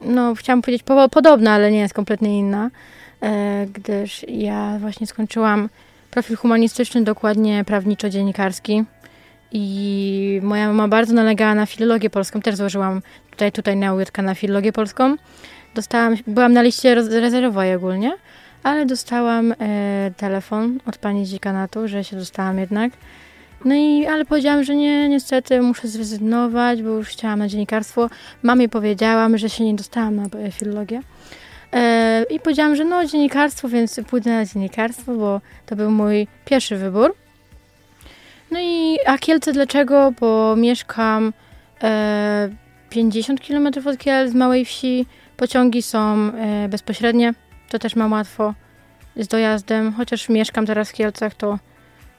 no 0.04 0.34
chciałam 0.34 0.62
powiedzieć 0.62 0.82
po, 0.82 1.08
podobna, 1.08 1.52
ale 1.52 1.70
nie 1.70 1.78
jest 1.78 1.94
kompletnie 1.94 2.38
inna, 2.38 2.70
e, 3.22 3.66
gdyż 3.72 4.24
ja 4.28 4.78
właśnie 4.80 5.06
skończyłam 5.06 5.68
profil 6.10 6.36
humanistyczny, 6.36 7.02
dokładnie 7.02 7.64
prawniczo-dziennikarski 7.64 8.84
i 9.52 10.40
moja 10.42 10.66
mama 10.66 10.88
bardzo 10.88 11.14
nalegała 11.14 11.54
na 11.54 11.66
filologię 11.66 12.10
polską, 12.10 12.40
też 12.40 12.56
złożyłam 12.56 13.02
tutaj, 13.30 13.52
tutaj 13.52 13.76
na 13.76 13.94
UJK 13.94 14.18
na 14.18 14.34
filologię 14.34 14.72
polską. 14.72 15.16
Dostałam, 15.74 16.16
byłam 16.26 16.52
na 16.52 16.62
liście 16.62 16.94
rezerwowej 16.94 17.74
ogólnie, 17.74 18.12
ale 18.62 18.86
dostałam 18.86 19.52
e, 19.52 19.54
telefon 20.16 20.78
od 20.86 20.98
pani 20.98 21.26
z 21.26 21.30
dziekanatu, 21.30 21.88
że 21.88 22.04
się 22.04 22.16
dostałam 22.16 22.58
jednak. 22.58 22.92
No 23.64 23.74
i, 23.74 24.06
ale 24.06 24.24
powiedziałam, 24.24 24.64
że 24.64 24.76
nie, 24.76 25.08
niestety 25.08 25.62
muszę 25.62 25.88
zrezygnować, 25.88 26.82
bo 26.82 26.88
już 26.88 27.08
chciałam 27.08 27.38
na 27.38 27.48
dziennikarstwo. 27.48 28.10
Mamie 28.42 28.68
powiedziałam, 28.68 29.38
że 29.38 29.50
się 29.50 29.64
nie 29.64 29.74
dostałam 29.74 30.16
na 30.16 30.24
e, 30.38 30.50
filologię. 30.50 31.00
E, 31.72 32.24
I 32.30 32.40
powiedziałam, 32.40 32.76
że 32.76 32.84
no 32.84 33.06
dziennikarstwo, 33.06 33.68
więc 33.68 34.00
pójdę 34.10 34.30
na 34.30 34.44
dziennikarstwo, 34.44 35.14
bo 35.14 35.40
to 35.66 35.76
był 35.76 35.90
mój 35.90 36.26
pierwszy 36.44 36.76
wybór. 36.76 37.14
No 38.50 38.58
i 38.60 38.98
a 39.06 39.18
Kielce 39.18 39.52
dlaczego? 39.52 40.12
Bo 40.20 40.56
mieszkam 40.56 41.32
e, 41.82 42.48
50 42.90 43.40
km 43.46 43.68
od 43.86 43.98
Kielc, 43.98 44.32
z 44.32 44.34
małej 44.34 44.64
wsi. 44.64 45.06
Pociągi 45.36 45.82
są 45.82 46.32
e, 46.34 46.68
bezpośrednie, 46.68 47.34
to 47.70 47.78
też 47.78 47.96
mam 47.96 48.12
łatwo 48.12 48.54
z 49.16 49.28
dojazdem. 49.28 49.92
Chociaż 49.92 50.28
mieszkam 50.28 50.66
teraz 50.66 50.90
w 50.90 50.92
Kielcach, 50.92 51.34
to 51.34 51.58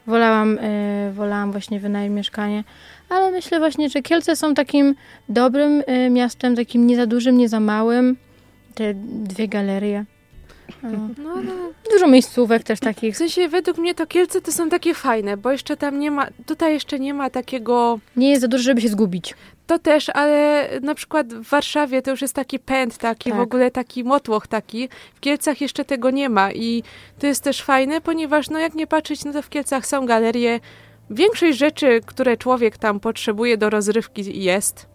wolałam, 0.08 0.58
e, 0.62 1.12
wolałam 1.14 1.52
właśnie 1.52 1.80
wynająć 1.80 2.16
mieszkanie. 2.16 2.64
Ale 3.10 3.32
myślę 3.32 3.60
właśnie, 3.60 3.90
że 3.90 4.02
Kielce 4.02 4.36
są 4.36 4.54
takim 4.54 4.96
dobrym 5.30 5.84
e, 5.86 6.10
miastem, 6.10 6.56
takim 6.56 6.88
nie 6.88 6.96
za 6.96 7.06
dużym, 7.06 7.38
nie 7.38 7.50
za 7.50 7.60
małym. 7.60 8.18
Te 8.76 8.94
dwie 9.24 9.48
galerie. 9.48 10.06
No. 10.84 10.90
No. 11.24 11.54
Dużo 11.92 12.08
miejscówek 12.08 12.64
też 12.64 12.80
W 12.80 12.82
takich. 12.82 13.18
sensie 13.18 13.48
według 13.50 13.78
mnie 13.78 13.96
to 13.96 14.08
Kielce 14.08 14.42
to 14.42 14.52
są 14.52 14.70
takie 14.70 14.94
fajne, 14.94 15.38
bo 15.38 15.52
jeszcze 15.52 15.78
tam 15.78 16.00
nie 16.00 16.12
ma, 16.12 16.28
tutaj 16.46 16.74
jeszcze 16.74 17.00
nie 17.00 17.14
ma 17.14 17.30
takiego 17.30 18.00
Nie 18.16 18.30
jest 18.30 18.42
za 18.42 18.48
dużo, 18.48 18.64
żeby 18.64 18.82
się 18.82 18.90
zgubić. 18.90 19.34
To 19.68 19.80
też, 19.80 20.10
ale 20.10 20.70
na 20.82 20.96
przykład 20.96 21.34
w 21.34 21.50
Warszawie 21.50 22.02
to 22.02 22.12
już 22.12 22.22
jest 22.22 22.34
taki 22.34 22.60
pęd, 22.60 22.98
taki 22.98 23.30
Tak. 23.30 23.40
w 23.40 23.42
ogóle 23.42 23.72
taki 23.72 24.04
motłoch 24.04 24.48
taki. 24.48 24.90
W 25.16 25.20
Kielcach 25.20 25.62
jeszcze 25.62 25.86
tego 25.86 26.12
nie 26.12 26.30
ma 26.30 26.52
i 26.52 26.84
to 27.20 27.28
jest 27.28 27.44
też 27.44 27.62
fajne, 27.62 28.02
ponieważ 28.02 28.50
no 28.50 28.60
jak 28.60 28.74
nie 28.76 28.88
patrzeć, 28.88 29.26
no 29.26 29.34
to 29.34 29.42
w 29.42 29.50
Kielcach 29.50 29.86
są 29.86 30.06
galerie. 30.06 30.60
Większość 31.10 31.58
rzeczy, 31.58 32.02
które 32.06 32.38
człowiek 32.38 32.78
tam 32.78 33.00
potrzebuje 33.00 33.58
do 33.58 33.70
rozrywki 33.70 34.44
jest. 34.44 34.86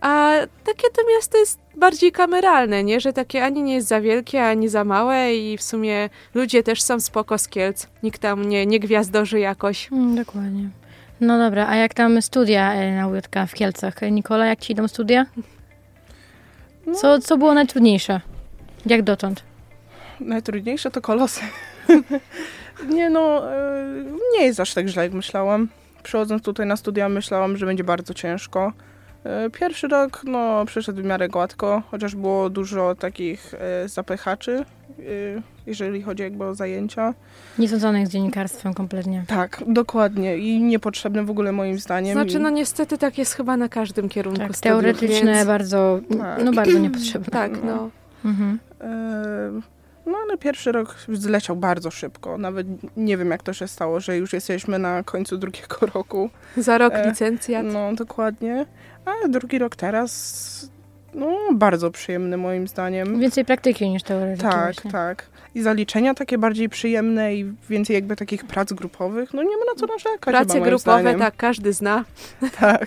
A 0.00 0.32
takie 0.64 0.90
to 0.90 1.02
miasto 1.16 1.38
jest 1.38 1.58
bardziej 1.76 2.12
kameralne, 2.12 2.84
nie? 2.84 3.00
Że 3.00 3.12
takie 3.12 3.44
ani 3.44 3.62
nie 3.62 3.74
jest 3.74 3.88
za 3.88 4.00
wielkie, 4.00 4.46
ani 4.46 4.68
za 4.68 4.84
małe 4.84 5.34
i 5.34 5.58
w 5.58 5.62
sumie 5.62 6.10
ludzie 6.34 6.62
też 6.62 6.82
są 6.82 7.00
spoko 7.00 7.38
z 7.38 7.48
Kielc. 7.48 7.86
Nikt 8.02 8.20
tam 8.20 8.44
nie, 8.44 8.66
nie 8.66 8.80
gwiazdorzy 8.80 9.40
jakoś. 9.40 9.92
Mm, 9.92 10.14
dokładnie. 10.14 10.68
No 11.20 11.38
dobra, 11.38 11.68
a 11.68 11.76
jak 11.76 11.94
tam 11.94 12.22
studia 12.22 12.74
e, 12.74 12.96
na 12.96 13.08
UJK 13.08 13.36
w 13.48 13.54
Kielcach? 13.54 13.94
Nikola, 14.10 14.46
jak 14.46 14.60
ci 14.60 14.72
idą 14.72 14.88
studia? 14.88 15.26
No. 16.86 16.94
Co, 16.94 17.18
co 17.18 17.36
było 17.36 17.54
najtrudniejsze? 17.54 18.20
Jak 18.86 19.02
dotąd? 19.02 19.42
Najtrudniejsze 20.20 20.90
to 20.90 21.00
kolosy. 21.00 21.40
nie 22.94 23.10
no, 23.10 23.52
e, 23.52 23.84
nie 24.38 24.44
jest 24.44 24.60
aż 24.60 24.74
tak 24.74 24.88
źle, 24.88 25.02
jak 25.02 25.12
myślałam. 25.12 25.68
Przychodząc 26.02 26.42
tutaj 26.42 26.66
na 26.66 26.76
studia, 26.76 27.08
myślałam, 27.08 27.56
że 27.56 27.66
będzie 27.66 27.84
bardzo 27.84 28.14
ciężko. 28.14 28.72
E, 29.24 29.50
Pierwszy 29.50 29.88
rok, 29.88 30.20
no, 30.24 30.64
przeszedł 30.66 31.02
w 31.02 31.04
miarę 31.04 31.28
gładko, 31.28 31.82
chociaż 31.90 32.14
było 32.14 32.50
dużo 32.50 32.94
takich 32.94 33.54
e, 33.54 33.88
zapychaczy, 33.88 34.64
e, 34.98 35.02
jeżeli 35.66 36.02
chodzi 36.02 36.22
jakby 36.22 36.44
o 36.44 36.54
zajęcia. 36.54 37.14
Nie 37.58 37.68
związanych 37.68 38.06
z 38.06 38.10
dziennikarstwem 38.10 38.74
kompletnie. 38.74 39.24
Tak, 39.28 39.62
dokładnie 39.66 40.38
i 40.38 40.62
niepotrzebne 40.62 41.24
w 41.24 41.30
ogóle 41.30 41.52
moim 41.52 41.78
zdaniem. 41.78 42.12
Znaczy, 42.12 42.38
no 42.38 42.50
niestety 42.50 42.98
tak 42.98 43.18
jest 43.18 43.34
chyba 43.34 43.56
na 43.56 43.68
każdym 43.68 44.08
kierunku 44.08 44.40
Tak, 44.40 44.56
studiów, 44.56 44.80
teoretyczne, 44.82 45.34
więc... 45.34 45.46
bardzo, 45.46 46.00
Tak. 46.18 46.44
no 46.44 46.52
bardzo 46.52 46.78
niepotrzebne. 46.78 47.28
Tak, 47.40 47.52
no. 47.64 47.90
Mhm. 48.24 48.58
E, 48.80 49.60
No 50.06 50.18
ale 50.24 50.38
pierwszy 50.38 50.72
rok 50.72 50.96
zleciał 51.12 51.56
bardzo 51.56 51.90
szybko. 51.90 52.38
Nawet 52.38 52.66
nie 52.96 53.16
wiem, 53.16 53.30
jak 53.30 53.42
to 53.42 53.52
się 53.52 53.68
stało, 53.68 54.00
że 54.00 54.16
już 54.16 54.32
jesteśmy 54.32 54.78
na 54.78 55.02
końcu 55.02 55.38
drugiego 55.38 55.76
roku. 55.94 56.30
Za 56.56 56.78
rok 56.78 56.92
E, 56.94 57.08
licencjat. 57.08 57.66
No, 57.72 57.94
dokładnie. 57.94 58.66
A 59.04 59.28
drugi 59.28 59.58
rok 59.58 59.76
teraz, 59.76 60.70
no, 61.14 61.26
bardzo 61.54 61.90
przyjemny 61.90 62.36
moim 62.36 62.68
zdaniem. 62.68 63.20
Więcej 63.20 63.44
praktyki 63.44 63.90
niż 63.90 64.02
teoretyki 64.02 64.42
Tak, 64.42 64.74
właśnie. 64.74 64.90
tak. 64.90 65.26
I 65.54 65.62
zaliczenia 65.62 66.14
takie 66.14 66.38
bardziej 66.38 66.68
przyjemne 66.68 67.34
i 67.34 67.44
więcej 67.70 67.94
jakby 67.94 68.16
takich 68.16 68.44
prac 68.44 68.72
grupowych. 68.72 69.34
No 69.34 69.42
nie 69.42 69.56
ma 69.56 69.64
na 69.64 69.74
co 69.76 69.86
narzekać 69.86 70.20
Prace 70.20 70.54
chyba, 70.54 70.66
grupowe, 70.66 71.00
zdaniem. 71.00 71.20
tak, 71.20 71.36
każdy 71.36 71.72
zna. 71.72 72.04
Tak. 72.60 72.86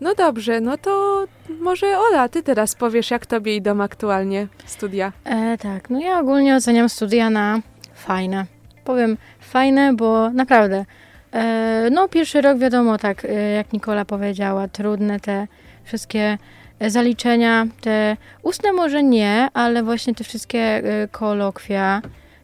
No 0.00 0.14
dobrze, 0.14 0.60
no 0.60 0.78
to 0.78 1.24
może 1.60 1.98
Ola, 1.98 2.28
ty 2.28 2.42
teraz 2.42 2.74
powiesz, 2.74 3.10
jak 3.10 3.26
tobie 3.26 3.56
idą 3.56 3.80
aktualnie 3.82 4.48
studia. 4.66 5.12
E, 5.24 5.58
tak, 5.58 5.90
no 5.90 6.00
ja 6.00 6.20
ogólnie 6.20 6.56
oceniam 6.56 6.88
studia 6.88 7.30
na 7.30 7.60
fajne. 7.94 8.46
Powiem 8.84 9.16
fajne, 9.40 9.92
bo 9.94 10.30
naprawdę. 10.30 10.84
E, 11.32 11.88
no 11.90 12.08
pierwszy 12.08 12.40
rok 12.40 12.58
wiadomo, 12.58 12.98
tak 12.98 13.24
e, 13.24 13.52
jak 13.52 13.72
Nikola 13.72 14.04
powiedziała, 14.04 14.68
trudne 14.68 15.20
te 15.20 15.46
wszystkie 15.84 16.38
e, 16.78 16.90
zaliczenia, 16.90 17.66
te 17.80 18.16
ustne 18.42 18.72
może 18.72 19.02
nie, 19.02 19.48
ale 19.54 19.82
właśnie 19.82 20.14
te 20.14 20.24
wszystkie 20.24 20.82
kolokwia, 21.10 22.02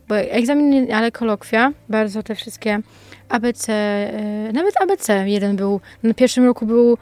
bo 0.08 0.16
egzaminy, 0.16 0.94
ale 0.94 1.12
kolokwia, 1.12 1.72
bardzo 1.88 2.22
te 2.22 2.34
wszystkie 2.34 2.80
ABC, 3.28 3.72
nawet 4.52 4.74
ABC 4.82 5.28
jeden 5.28 5.56
był, 5.56 5.80
na 6.02 6.14
pierwszym 6.14 6.44
roku 6.44 6.66
był, 6.66 6.98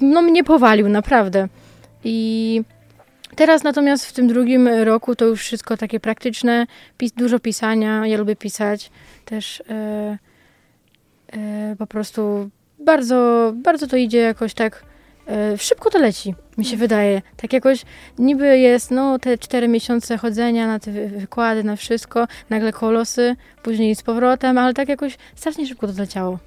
no 0.00 0.22
mnie 0.22 0.44
powalił, 0.44 0.88
naprawdę. 0.88 1.48
I 2.04 2.62
Teraz 3.36 3.62
natomiast 3.62 4.06
w 4.06 4.12
tym 4.12 4.28
drugim 4.28 4.68
roku 4.68 5.16
to 5.16 5.24
już 5.24 5.40
wszystko 5.40 5.76
takie 5.76 6.00
praktyczne, 6.00 6.66
pis, 6.98 7.12
dużo 7.12 7.38
pisania, 7.38 8.06
ja 8.06 8.18
lubię 8.18 8.36
pisać 8.36 8.90
też 9.24 9.62
e, 9.70 10.18
po 11.78 11.86
prostu 11.86 12.50
bardzo, 12.78 13.52
bardzo 13.56 13.86
to 13.86 13.96
idzie 13.96 14.18
jakoś 14.18 14.54
tak 14.54 14.84
e, 15.28 15.58
szybko 15.58 15.90
to 15.90 15.98
leci, 15.98 16.34
mi 16.58 16.64
się 16.64 16.76
wydaje. 16.76 17.22
Tak 17.36 17.52
jakoś 17.52 17.82
niby 18.18 18.58
jest 18.58 18.90
no 18.90 19.18
te 19.18 19.38
cztery 19.38 19.68
miesiące 19.68 20.16
chodzenia 20.18 20.66
na 20.66 20.78
te 20.78 20.90
wy- 20.90 21.08
wykłady, 21.08 21.64
na 21.64 21.76
wszystko, 21.76 22.26
nagle 22.50 22.72
kolosy, 22.72 23.36
później 23.62 23.94
z 23.94 24.02
powrotem, 24.02 24.58
ale 24.58 24.74
tak 24.74 24.88
jakoś 24.88 25.18
strasznie 25.34 25.66
szybko 25.66 25.86
to 25.86 25.92
leciało. 25.98 26.38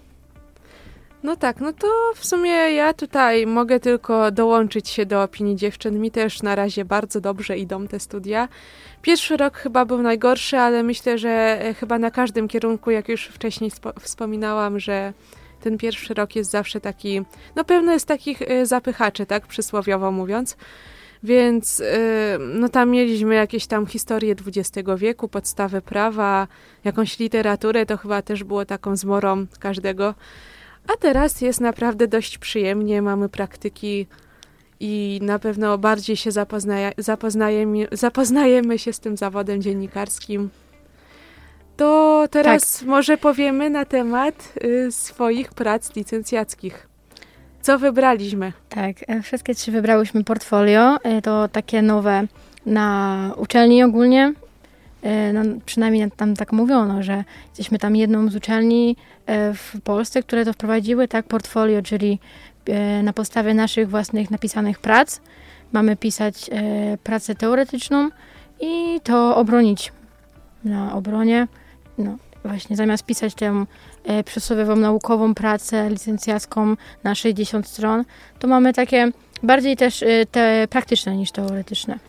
No 1.24 1.36
tak, 1.36 1.60
no 1.60 1.74
to 1.74 1.88
w 2.16 2.26
sumie 2.26 2.52
ja 2.52 2.94
tutaj 2.94 3.48
mogę 3.48 3.80
tylko 3.80 4.32
dołączyć 4.32 4.90
się 4.90 5.06
do 5.06 5.24
opinii 5.24 5.56
dziewczyn. 5.56 6.00
Mi 6.00 6.12
też 6.12 6.44
na 6.44 6.56
razie 6.56 6.86
bardzo 6.86 7.22
dobrze 7.22 7.58
idą 7.58 7.88
te 7.88 8.00
studia. 8.00 8.48
Pierwszy 9.02 9.38
rok 9.38 9.58
chyba 9.58 9.86
był 9.86 10.02
najgorszy, 10.02 10.58
ale 10.58 10.84
myślę, 10.84 11.18
że 11.18 11.30
e, 11.30 11.74
chyba 11.74 12.00
na 12.00 12.12
każdym 12.12 12.48
kierunku, 12.48 12.92
jak 12.92 13.10
już 13.10 13.26
wcześniej 13.26 13.72
spo- 13.72 14.00
wspominałam, 14.00 14.80
że 14.80 15.14
ten 15.62 15.78
pierwszy 15.78 16.14
rok 16.14 16.36
jest 16.36 16.52
zawsze 16.52 16.82
taki, 16.82 17.22
no 17.56 17.64
pełno 17.64 17.92
jest 17.92 18.06
takich 18.06 18.42
e, 18.42 18.66
zapychaczy, 18.66 19.26
tak, 19.26 19.48
przysłowiowo 19.48 20.12
mówiąc. 20.12 20.58
Więc 21.24 21.82
e, 21.82 22.38
no 22.40 22.70
tam 22.70 22.90
mieliśmy 22.90 23.36
jakieś 23.36 23.68
tam 23.68 23.86
historie 23.86 24.36
XX 24.48 24.90
wieku, 24.98 25.28
podstawy 25.28 25.82
prawa, 25.82 26.48
jakąś 26.84 27.20
literaturę, 27.20 27.86
to 27.86 27.98
chyba 27.98 28.22
też 28.22 28.44
było 28.44 28.66
taką 28.66 28.96
zmorą 28.96 29.46
każdego. 29.60 30.16
A 30.94 30.98
teraz 30.98 31.42
jest 31.42 31.62
naprawdę 31.62 32.08
dość 32.08 32.38
przyjemnie, 32.38 33.02
mamy 33.02 33.30
praktyki 33.30 34.08
i 34.80 35.20
na 35.24 35.40
pewno 35.40 35.78
bardziej 35.78 36.18
się 36.18 36.32
zapoznaje, 36.32 36.92
zapoznajemy, 36.98 37.88
zapoznajemy 37.92 38.80
się 38.80 38.94
z 38.94 39.00
tym 39.00 39.18
zawodem 39.18 39.62
dziennikarskim. 39.62 40.50
To 41.78 42.26
teraz 42.32 42.82
może 42.82 43.18
powiemy 43.18 43.70
na 43.70 43.86
temat 43.86 44.54
y, 44.64 44.92
swoich 44.92 45.54
prac 45.54 45.96
licencjackich. 45.96 46.88
Co 47.62 47.80
wybraliśmy? 47.80 48.54
Tak, 48.70 48.96
e, 49.08 49.22
wszystkie 49.22 49.56
trzy 49.56 49.72
wybrałyśmy 49.72 50.24
portfolio. 50.24 50.98
E, 51.04 51.22
To 51.22 51.48
takie 51.48 51.82
nowe 51.82 52.28
na 52.66 53.34
uczelni 53.38 53.84
ogólnie. 53.84 54.34
E, 55.02 55.34
No, 55.34 55.42
przynajmniej 55.66 56.12
tam 56.12 56.36
tak 56.36 56.52
mówiono, 56.52 57.04
że 57.04 57.24
jesteśmy 57.48 57.80
tam 57.80 57.96
jedną 57.96 58.30
z 58.30 58.36
uczelni 58.36 58.96
e, 59.26 59.54
w 59.54 59.76
Polsce, 59.84 60.24
które 60.24 60.46
to 60.46 60.54
wprowadziły, 60.54 61.08
tak, 61.08 61.28
portfolio, 61.28 61.82
czyli 61.82 62.20
e, 62.66 63.04
na 63.04 63.14
podstawie 63.14 63.54
naszych 63.54 63.90
własnych 63.90 64.32
napisanych 64.32 64.80
prac 64.80 65.22
mamy 65.72 65.96
pisać 65.96 66.50
pracę 67.04 67.36
teoretyczną 67.36 68.10
i 68.60 69.00
to 69.04 69.36
obronić 69.36 69.92
na 70.64 70.94
obronie. 70.94 71.48
No, 71.98 72.18
właśnie 72.46 72.76
zamiast 72.76 73.06
pisać 73.06 73.36
tę 73.36 73.66
przysłowiową 74.26 74.76
naukową 74.76 75.34
pracę 75.34 75.90
licencjacką 75.90 76.76
na 77.04 77.16
60 77.16 77.68
stron, 77.68 78.04
to 78.40 78.48
mamy 78.48 78.74
takie 78.74 79.12
bardziej 79.44 79.78
też 79.78 80.04
te 80.32 80.68
praktyczne 80.70 81.18
niż 81.18 81.32
teoretyczne. 81.32 82.00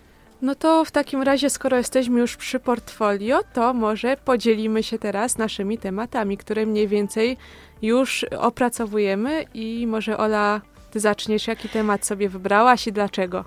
No 0.42 0.54
to 0.54 0.84
w 0.84 0.90
takim 0.90 1.22
razie, 1.22 1.50
skoro 1.50 1.76
jesteśmy 1.76 2.20
już 2.20 2.36
przy 2.36 2.60
portfolio, 2.60 3.40
to 3.52 3.74
może 3.74 4.16
podzielimy 4.16 4.82
się 4.82 4.98
teraz 4.98 5.38
naszymi 5.38 5.78
tematami, 5.78 6.36
które 6.36 6.66
mniej 6.66 6.88
więcej 6.88 7.36
już 7.82 8.24
opracowujemy 8.24 9.44
i 9.54 9.86
może 9.86 10.18
Ola, 10.18 10.60
ty 10.90 11.00
zaczniesz, 11.00 11.46
jaki 11.46 11.68
temat 11.68 12.06
sobie 12.06 12.28
wybrałaś 12.28 12.86
i 12.86 12.92
dlaczego? 12.92 13.44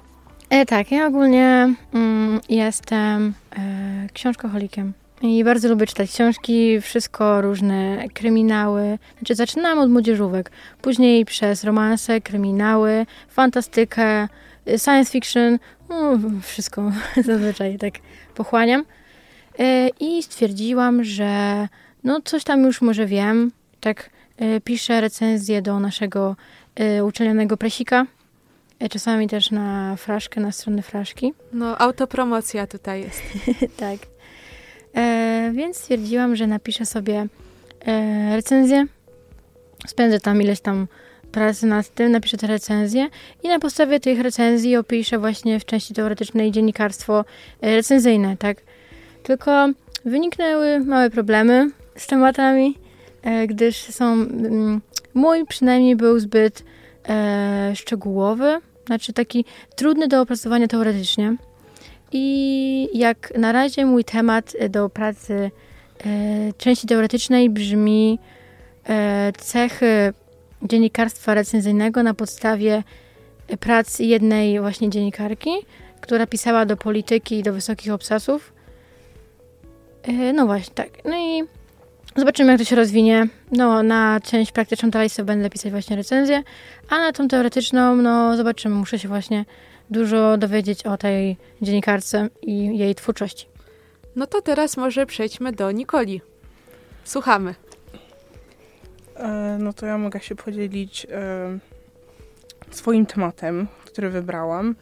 E, 0.49 0.65
tak, 0.65 0.91
ja 0.91 1.07
ogólnie 1.07 1.73
mm, 1.93 2.39
jestem 2.49 3.33
e, 3.57 4.07
książkoholikiem 4.13 4.93
i 5.21 5.43
bardzo 5.43 5.69
lubię 5.69 5.87
czytać 5.87 6.11
książki, 6.11 6.81
wszystko 6.81 7.41
różne, 7.41 8.05
kryminały. 8.13 8.97
Znaczy 9.17 9.35
zaczynałam 9.35 9.79
od 9.79 9.89
młodzieżówek, 9.89 10.51
później 10.81 11.25
przez 11.25 11.63
romanse, 11.63 12.21
kryminały, 12.21 13.05
fantastykę, 13.29 14.27
science 14.77 15.11
fiction, 15.11 15.59
no, 15.89 16.19
wszystko 16.41 16.91
zazwyczaj 17.25 17.77
tak 17.77 17.93
pochłaniam. 18.35 18.85
E, 19.59 19.89
I 19.99 20.23
stwierdziłam, 20.23 21.03
że 21.03 21.67
no 22.03 22.21
coś 22.21 22.43
tam 22.43 22.63
już 22.63 22.81
może 22.81 23.05
wiem, 23.05 23.51
tak 23.79 24.09
e, 24.37 24.61
piszę 24.61 25.01
recenzję 25.01 25.61
do 25.61 25.79
naszego 25.79 26.35
e, 26.75 27.05
uczelnianego 27.05 27.57
presika, 27.57 28.05
czasami 28.91 29.27
też 29.27 29.51
na 29.51 29.95
fraszkę, 29.95 30.41
na 30.41 30.51
stronę 30.51 30.81
fraszki. 30.81 31.33
No, 31.53 31.77
autopromocja 31.77 32.67
tutaj 32.67 33.01
jest. 33.01 33.21
tak. 33.77 33.99
E, 34.95 35.51
więc 35.55 35.77
stwierdziłam, 35.77 36.35
że 36.35 36.47
napiszę 36.47 36.85
sobie 36.85 37.27
e, 37.85 38.35
recenzję. 38.35 38.85
Spędzę 39.87 40.19
tam 40.19 40.41
ileś 40.41 40.61
tam 40.61 40.87
pracy 41.33 41.65
nad 41.65 41.89
tym, 41.89 42.11
napiszę 42.11 42.37
te 42.37 42.47
recenzje 42.47 43.09
i 43.43 43.47
na 43.47 43.59
podstawie 43.59 43.99
tych 43.99 44.19
recenzji 44.19 44.77
opiszę 44.77 45.19
właśnie 45.19 45.59
w 45.59 45.65
części 45.65 45.93
teoretycznej 45.93 46.51
dziennikarstwo 46.51 47.25
e, 47.61 47.75
recenzyjne, 47.75 48.37
tak. 48.37 48.57
Tylko 49.23 49.69
wyniknęły 50.05 50.79
małe 50.79 51.09
problemy 51.09 51.71
z 51.97 52.07
tematami, 52.07 52.77
e, 53.21 53.47
gdyż 53.47 53.77
są, 53.77 54.13
mm, 54.13 54.81
mój 55.13 55.45
przynajmniej 55.45 55.95
był 55.95 56.19
zbyt 56.19 56.63
e, 57.09 57.71
szczegółowy, 57.75 58.59
znaczy 58.85 59.13
taki 59.13 59.45
trudny 59.75 60.07
do 60.07 60.21
opracowania 60.21 60.67
teoretycznie. 60.67 61.35
I 62.11 62.89
jak 62.93 63.33
na 63.37 63.51
razie 63.51 63.85
mój 63.85 64.03
temat 64.03 64.53
do 64.69 64.89
pracy 64.89 65.51
części 66.57 66.87
teoretycznej 66.87 67.49
brzmi 67.49 68.19
cechy 69.37 70.13
dziennikarstwa 70.63 71.33
recenzyjnego 71.33 72.03
na 72.03 72.13
podstawie 72.13 72.83
prac 73.59 73.99
jednej 73.99 74.59
właśnie 74.59 74.89
dziennikarki, 74.89 75.49
która 76.01 76.27
pisała 76.27 76.65
do 76.65 76.77
polityki 76.77 77.39
i 77.39 77.43
do 77.43 77.53
wysokich 77.53 77.93
obsasów. 77.93 78.53
E, 80.03 80.33
no 80.33 80.45
właśnie, 80.45 80.73
tak. 80.75 80.89
No 81.05 81.17
i 81.17 81.43
zobaczymy, 82.15 82.51
jak 82.51 82.59
to 82.59 82.65
się 82.65 82.75
rozwinie. 82.75 83.27
No, 83.51 83.83
na 83.83 84.19
część 84.23 84.51
praktyczną 84.51 84.89
dalej 84.89 85.09
sobie 85.09 85.25
będę 85.25 85.49
pisać 85.49 85.71
właśnie 85.71 85.95
recenzję, 85.95 86.43
a 86.89 86.97
na 86.97 87.11
tą 87.11 87.27
teoretyczną, 87.27 87.95
no 87.95 88.37
zobaczymy. 88.37 88.75
Muszę 88.75 88.99
się 88.99 89.07
właśnie 89.07 89.45
dużo 89.89 90.37
dowiedzieć 90.37 90.83
o 90.83 90.97
tej 90.97 91.37
dziennikarce 91.61 92.29
i 92.41 92.77
jej 92.77 92.95
twórczości. 92.95 93.47
No 94.15 94.27
to 94.27 94.41
teraz 94.41 94.77
może 94.77 95.05
przejdźmy 95.05 95.51
do 95.51 95.71
Nikoli. 95.71 96.21
Słuchamy. 97.03 97.55
E, 99.15 99.57
no 99.59 99.73
to 99.73 99.85
ja 99.85 99.97
mogę 99.97 100.19
się 100.19 100.35
podzielić 100.35 101.07
e, 101.11 101.59
swoim 102.71 103.05
tematem, 103.05 103.67
który 103.85 104.09
wybrałam. 104.09 104.75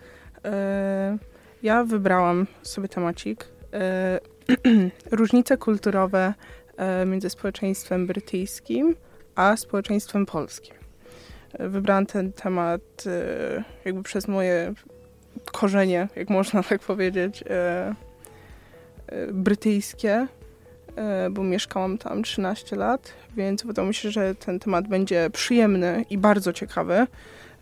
E, 0.46 1.18
ja 1.64 1.84
wybrałam 1.84 2.48
sobie 2.62 2.88
temacik 2.88 3.46
różnice 5.12 5.58
kulturowe 5.58 6.34
między 7.06 7.30
społeczeństwem 7.30 8.08
brytyjskim 8.08 8.96
a 9.36 9.58
społeczeństwem 9.58 10.26
polskim. 10.26 10.76
Wybrałam 11.60 12.06
ten 12.06 12.34
temat 12.34 12.82
jakby 13.86 14.04
przez 14.04 14.28
moje 14.28 14.74
korzenie, 15.52 16.08
jak 16.16 16.30
można 16.30 16.64
tak 16.64 16.82
powiedzieć, 16.82 17.44
brytyjskie, 19.34 20.28
bo 21.32 21.44
mieszkałam 21.44 21.98
tam 21.98 22.24
13 22.24 22.76
lat, 22.76 23.14
więc 23.36 23.64
wydaje 23.64 23.88
mi 23.88 23.94
się, 23.94 24.12
że 24.12 24.36
ten 24.36 24.60
temat 24.60 24.88
będzie 24.88 25.30
przyjemny 25.30 26.06
i 26.10 26.18
bardzo 26.18 26.54
ciekawy. 26.54 27.08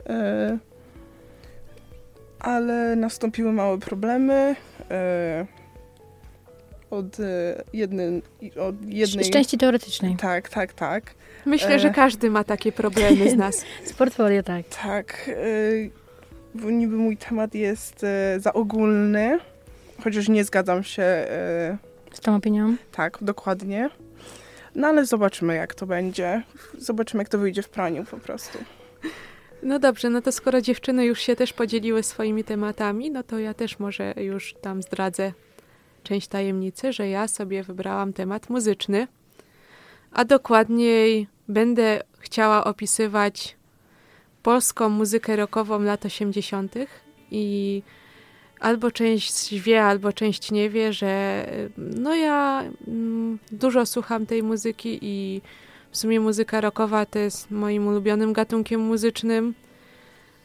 E, 0.09 0.57
Ale 2.39 2.95
nastąpiły 2.95 3.51
małe 3.51 3.77
problemy. 3.79 4.55
e, 4.91 5.45
Od, 6.89 7.19
e, 7.19 7.63
jednej, 7.73 8.21
od 8.59 8.75
jednej. 8.85 9.25
Z 9.25 9.29
części 9.29 9.57
teoretycznej. 9.57 10.15
Tak, 10.15 10.49
tak, 10.49 10.73
tak. 10.73 11.03
Myślę, 11.45 11.75
E. 11.75 11.79
że 11.79 11.89
każdy 11.89 12.29
ma 12.29 12.43
takie 12.43 12.71
problemy 12.71 13.29
z 13.29 13.35
nas. 13.35 13.65
Z 13.85 13.93
portfolio, 13.93 14.43
tak. 14.43 14.65
Tak, 14.83 15.31
bo 16.55 16.69
niby 16.71 16.95
mój 16.95 17.17
temat 17.17 17.55
jest 17.55 18.05
za 18.37 18.53
ogólny, 18.53 19.39
chociaż 20.03 20.29
nie 20.29 20.43
zgadzam 20.43 20.83
się 20.83 21.03
Z 22.13 22.19
tą 22.19 22.35
opinią. 22.35 22.75
tak 22.91 23.17
dokładnie. 23.21 23.89
No 24.75 24.87
ale 24.87 25.05
zobaczymy, 25.05 25.55
jak 25.55 25.75
to 25.75 25.85
będzie. 25.85 26.43
Zobaczymy, 26.77 27.21
jak 27.21 27.29
to 27.29 27.37
wyjdzie 27.37 27.61
w 27.63 27.69
praniu 27.69 28.05
po 28.05 28.17
prostu. 28.17 28.57
No 29.63 29.79
dobrze, 29.79 30.09
no 30.09 30.21
to 30.21 30.31
skoro 30.31 30.61
dziewczyny 30.61 31.05
już 31.05 31.19
się 31.19 31.35
też 31.35 31.53
podzieliły 31.53 32.03
swoimi 32.03 32.43
tematami, 32.43 33.11
no 33.11 33.23
to 33.23 33.39
ja 33.39 33.53
też 33.53 33.79
może 33.79 34.13
już 34.17 34.55
tam 34.61 34.81
zdradzę 34.81 35.33
część 36.03 36.27
tajemnicy, 36.27 36.93
że 36.93 37.09
ja 37.09 37.27
sobie 37.27 37.63
wybrałam 37.63 38.13
temat 38.13 38.49
muzyczny, 38.49 39.07
a 40.11 40.25
dokładniej 40.25 41.27
będę 41.47 42.01
chciała 42.19 42.63
opisywać 42.63 43.55
polską 44.43 44.89
muzykę 44.89 45.35
rockową 45.35 45.79
lat 45.79 46.05
80. 46.05 46.75
i 47.31 47.83
albo 48.59 48.91
część 48.91 49.53
wie, 49.53 49.83
albo 49.83 50.13
część 50.13 50.51
nie 50.51 50.69
wie, 50.69 50.93
że 50.93 51.45
no 51.77 52.15
ja 52.15 52.63
mm, 52.87 53.39
dużo 53.51 53.85
słucham 53.85 54.25
tej 54.25 54.43
muzyki 54.43 54.99
i 55.01 55.41
w 55.91 55.97
sumie 55.97 56.19
muzyka 56.19 56.61
rockowa 56.61 57.05
to 57.05 57.19
jest 57.19 57.51
moim 57.51 57.87
ulubionym 57.87 58.33
gatunkiem 58.33 58.81
muzycznym. 58.81 59.53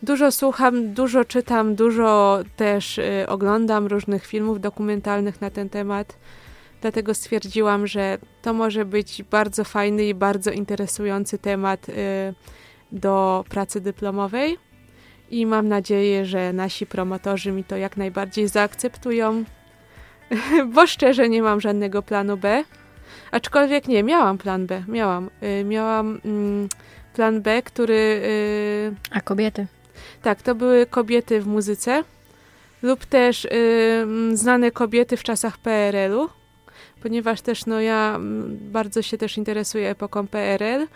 Dużo 0.03 0.33
słucham, 0.33 0.95
dużo 0.95 1.25
czytam, 1.25 1.75
dużo 1.75 2.39
też 2.57 2.99
y, 2.99 3.25
oglądam 3.29 3.87
różnych 3.87 4.27
filmów 4.27 4.61
dokumentalnych 4.61 5.41
na 5.41 5.51
ten 5.51 5.69
temat. 5.69 6.19
Dlatego 6.81 7.15
stwierdziłam, 7.15 7.87
że 7.87 8.19
to 8.43 8.53
może 8.53 8.85
być 8.85 9.23
bardzo 9.23 9.65
fajny 9.65 10.05
i 10.05 10.15
bardzo 10.15 10.51
interesujący 10.51 11.39
temat 11.39 11.89
y, 11.89 11.93
do 12.93 13.45
pracy 13.49 13.81
dyplomowej. 13.81 14.59
I 15.31 15.47
mam 15.47 15.69
nadzieję, 15.69 16.27
że 16.27 16.53
nasi 16.53 16.87
promotorzy 16.87 17.53
mi 17.53 17.65
to 17.65 17.77
jak 17.77 17.97
najbardziej 17.97 18.49
zaakceptują, 18.49 19.45
bo 20.75 20.87
szczerze 20.87 21.29
nie 21.29 21.43
mam 21.43 21.61
żadnego 21.61 22.03
planu 22.03 22.37
B. 22.37 22.65
Aczkolwiek 23.31 23.89
nie, 23.89 24.03
miałam 24.03 24.39
plan 24.39 24.67
B, 24.67 24.85
miałam. 24.89 25.31
Y, 25.61 25.65
miałam 25.65 26.21
mm, 26.25 26.69
plan 27.15 27.43
B, 27.43 27.63
który 27.63 27.95
y, 27.95 28.95
A 29.11 29.21
kobiety? 29.21 29.67
tak, 30.23 30.43
to 30.43 30.55
były 30.55 30.87
kobiety 30.87 31.41
w 31.41 31.47
muzyce 31.47 32.05
lub 32.83 33.05
też 33.05 33.45
y, 33.45 33.49
mm, 34.03 34.37
znane 34.37 34.71
kobiety 34.71 35.17
w 35.17 35.23
czasach 35.23 35.59
PRL-u, 35.59 36.29
ponieważ 37.03 37.41
też 37.41 37.67
no 37.67 37.81
ja 37.81 38.13
mm, 38.17 38.59
bardzo 38.73 39.03
się 39.03 39.19
też 39.19 39.39
interesuję 39.39 39.91
epoką 39.91 40.27
PRL 40.27 40.87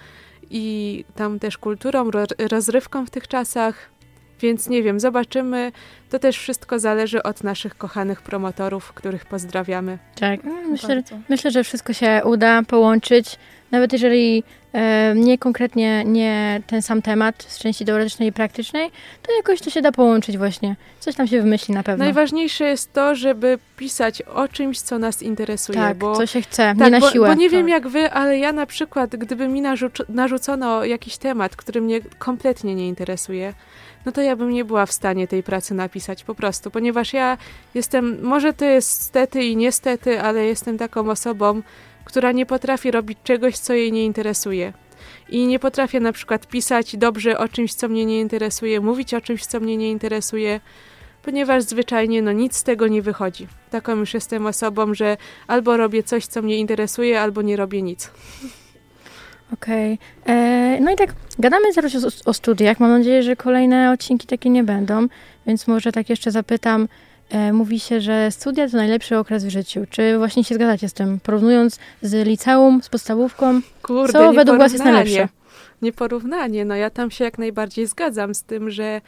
i 0.50 1.04
tam 1.14 1.38
też 1.38 1.58
kulturą, 1.58 2.10
ro, 2.10 2.24
rozrywką 2.50 3.06
w 3.06 3.10
tych 3.10 3.28
czasach, 3.28 3.90
więc 4.40 4.68
nie 4.68 4.82
wiem, 4.82 5.00
zobaczymy. 5.00 5.72
To 6.10 6.18
też 6.18 6.38
wszystko 6.38 6.78
zależy 6.78 7.22
od 7.22 7.44
naszych 7.44 7.78
kochanych 7.78 8.22
promotorów, 8.22 8.92
których 8.92 9.26
pozdrawiamy. 9.26 9.98
Tak. 10.20 10.40
Myślę, 10.70 10.94
Bardzo. 10.94 11.16
myślę, 11.28 11.50
że 11.50 11.64
wszystko 11.64 11.92
się 11.92 12.20
uda 12.24 12.62
połączyć. 12.62 13.38
Nawet 13.70 13.92
jeżeli 13.92 14.42
e, 14.72 15.14
nie 15.14 15.38
konkretnie 15.38 16.04
nie 16.04 16.62
ten 16.66 16.82
sam 16.82 17.02
temat 17.02 17.46
z 17.48 17.58
części 17.58 17.84
teoretycznej 17.84 18.28
i 18.28 18.32
praktycznej, 18.32 18.90
to 19.22 19.36
jakoś 19.36 19.60
to 19.60 19.70
się 19.70 19.82
da 19.82 19.92
połączyć 19.92 20.38
właśnie. 20.38 20.76
Coś 21.00 21.14
tam 21.14 21.26
się 21.26 21.42
wymyśli 21.42 21.74
na 21.74 21.82
pewno. 21.82 22.04
Najważniejsze 22.04 22.64
jest 22.64 22.92
to, 22.92 23.14
żeby 23.14 23.58
pisać 23.76 24.22
o 24.22 24.48
czymś, 24.48 24.80
co 24.80 24.98
nas 24.98 25.22
interesuje. 25.22 25.78
tak, 25.78 25.98
bo, 25.98 26.16
co 26.16 26.26
się 26.26 26.42
chce, 26.42 26.62
tak, 26.62 26.78
nie 26.78 26.90
na 26.90 27.00
bo, 27.00 27.10
siłę. 27.10 27.28
Bo 27.28 27.34
nie 27.34 27.50
wiem 27.50 27.68
jak 27.68 27.88
wy, 27.88 28.10
ale 28.10 28.38
ja 28.38 28.52
na 28.52 28.66
przykład, 28.66 29.16
gdyby 29.16 29.48
mi 29.48 29.62
narzuc- 29.62 30.04
narzucono 30.08 30.84
jakiś 30.84 31.18
temat, 31.18 31.56
który 31.56 31.80
mnie 31.80 32.00
kompletnie 32.18 32.74
nie 32.74 32.88
interesuje, 32.88 33.54
no 34.06 34.12
to 34.12 34.20
ja 34.20 34.36
bym 34.36 34.50
nie 34.50 34.64
była 34.64 34.86
w 34.86 34.92
stanie 34.92 35.28
tej 35.28 35.42
pracy 35.42 35.74
napisać 35.74 36.24
po 36.24 36.34
prostu, 36.34 36.70
ponieważ 36.70 37.12
ja 37.12 37.38
jestem, 37.74 38.18
może 38.22 38.52
to 38.52 38.64
jest 38.64 39.02
stety 39.02 39.44
i 39.44 39.56
niestety, 39.56 40.20
ale 40.20 40.44
jestem 40.44 40.78
taką 40.78 41.10
osobą, 41.10 41.62
która 42.08 42.32
nie 42.32 42.46
potrafi 42.46 42.90
robić 42.90 43.18
czegoś, 43.24 43.58
co 43.58 43.74
jej 43.74 43.92
nie 43.92 44.04
interesuje. 44.04 44.72
I 45.28 45.46
nie 45.46 45.58
potrafię 45.58 46.00
na 46.00 46.12
przykład 46.12 46.46
pisać 46.46 46.96
dobrze 46.96 47.38
o 47.38 47.48
czymś, 47.48 47.74
co 47.74 47.88
mnie 47.88 48.06
nie 48.06 48.20
interesuje, 48.20 48.80
mówić 48.80 49.14
o 49.14 49.20
czymś, 49.20 49.46
co 49.46 49.60
mnie 49.60 49.76
nie 49.76 49.90
interesuje, 49.90 50.60
ponieważ 51.22 51.62
zwyczajnie 51.64 52.22
no 52.22 52.32
nic 52.32 52.56
z 52.56 52.62
tego 52.62 52.88
nie 52.88 53.02
wychodzi. 53.02 53.46
Taką 53.70 53.96
już 53.96 54.14
jestem 54.14 54.46
osobą, 54.46 54.94
że 54.94 55.16
albo 55.46 55.76
robię 55.76 56.02
coś, 56.02 56.26
co 56.26 56.42
mnie 56.42 56.56
interesuje, 56.56 57.20
albo 57.20 57.42
nie 57.42 57.56
robię 57.56 57.82
nic. 57.82 58.10
Okej. 59.52 59.98
E, 60.26 60.78
No 60.80 60.90
i 60.92 60.96
tak, 60.96 61.10
gadamy 61.38 61.72
zaraz 61.72 61.94
o, 61.94 62.30
o 62.30 62.32
studiach. 62.34 62.80
Mam 62.80 62.90
nadzieję, 62.90 63.22
że 63.22 63.36
kolejne 63.36 63.92
odcinki 63.92 64.26
takie 64.26 64.50
nie 64.50 64.64
będą, 64.64 65.08
więc 65.46 65.66
może 65.66 65.92
tak 65.92 66.08
jeszcze 66.10 66.30
zapytam. 66.30 66.88
E, 67.30 67.52
mówi 67.52 67.80
się, 67.80 68.00
że 68.00 68.30
studia 68.30 68.68
to 68.68 68.76
najlepszy 68.76 69.18
okres 69.18 69.44
w 69.44 69.48
życiu. 69.48 69.84
Czy 69.90 70.18
właśnie 70.18 70.44
się 70.44 70.54
zgadzacie 70.54 70.88
z 70.88 70.92
tym? 70.92 71.20
Porównując 71.22 71.78
z 72.02 72.26
liceum, 72.26 72.82
z 72.82 72.88
podstawówką, 72.88 73.60
Kurde, 73.82 74.12
co 74.12 74.32
według 74.32 74.58
was 74.58 74.72
jest 74.72 74.84
najlepsze? 74.84 75.28
Nieporównanie. 75.82 76.64
No 76.64 76.76
ja 76.76 76.90
tam 76.90 77.10
się 77.10 77.24
jak 77.24 77.38
najbardziej 77.38 77.86
zgadzam 77.86 78.34
z 78.34 78.42
tym, 78.42 78.70
że 78.70 79.00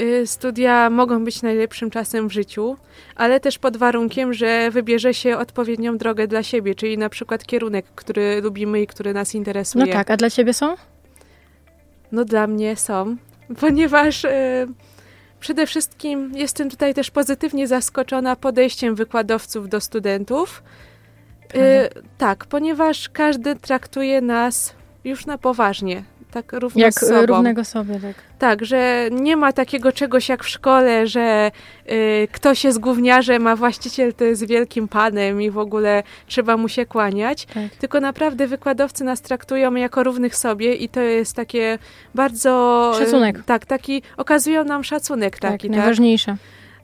y, 0.00 0.26
studia 0.26 0.90
mogą 0.90 1.24
być 1.24 1.42
najlepszym 1.42 1.90
czasem 1.90 2.28
w 2.28 2.32
życiu, 2.32 2.76
ale 3.16 3.40
też 3.40 3.58
pod 3.58 3.76
warunkiem, 3.76 4.34
że 4.34 4.70
wybierze 4.70 5.14
się 5.14 5.38
odpowiednią 5.38 5.98
drogę 5.98 6.26
dla 6.26 6.42
siebie, 6.42 6.74
czyli 6.74 6.98
na 6.98 7.08
przykład 7.08 7.44
kierunek, 7.44 7.86
który 7.94 8.40
lubimy 8.40 8.80
i 8.80 8.86
który 8.86 9.14
nas 9.14 9.34
interesuje. 9.34 9.86
No 9.86 9.92
tak, 9.92 10.10
a 10.10 10.16
dla 10.16 10.30
ciebie 10.30 10.54
są? 10.54 10.74
No 12.12 12.24
dla 12.24 12.46
mnie 12.46 12.76
są, 12.76 13.16
ponieważ 13.60 14.24
y, 14.24 14.28
przede 15.40 15.66
wszystkim 15.66 16.32
jestem 16.34 16.70
tutaj 16.70 16.94
też 16.94 17.10
pozytywnie 17.10 17.68
zaskoczona 17.68 18.36
podejściem 18.36 18.94
wykładowców 18.94 19.68
do 19.68 19.80
studentów. 19.80 20.62
Y, 21.44 21.48
Prawda. 21.48 22.10
tak, 22.18 22.46
ponieważ 22.46 23.08
każdy 23.08 23.56
traktuje 23.56 24.20
nas 24.20 24.74
już 25.04 25.26
na 25.26 25.38
poważnie, 25.38 26.04
tak 26.30 26.52
równo 26.52 26.80
Jak 26.80 26.94
z 26.94 27.08
sobą. 27.08 27.26
równego 27.26 27.64
sobie, 27.64 28.00
tak. 28.00 28.14
Tak, 28.38 28.64
że 28.64 29.08
nie 29.12 29.36
ma 29.36 29.52
takiego 29.52 29.92
czegoś 29.92 30.28
jak 30.28 30.44
w 30.44 30.48
szkole, 30.48 31.06
że 31.06 31.50
y, 31.90 32.28
ktoś 32.32 32.64
jest 32.64 32.78
gówniarzem, 32.78 33.46
a 33.46 33.56
właściciel 33.56 34.14
to 34.14 34.24
jest 34.24 34.46
wielkim 34.46 34.88
panem 34.88 35.42
i 35.42 35.50
w 35.50 35.58
ogóle 35.58 36.02
trzeba 36.26 36.56
mu 36.56 36.68
się 36.68 36.86
kłaniać. 36.86 37.46
tak. 37.46 37.74
Tylko 37.78 38.00
naprawdę 38.00 38.46
wykładowcy 38.46 39.04
nas 39.04 39.20
traktują 39.20 39.74
jako 39.74 40.02
równych 40.02 40.36
sobie 40.36 40.74
i 40.74 40.88
to 40.88 41.00
jest 41.00 41.36
takie 41.36 41.78
bardzo... 42.14 42.92
Szacunek. 42.98 43.42
Tak, 43.46 43.66
taki, 43.66 44.02
okazują 44.16 44.64
nam 44.64 44.84
szacunek 44.84 45.38
Tak, 45.38 45.50
taki, 45.52 45.70
tak. 45.70 45.78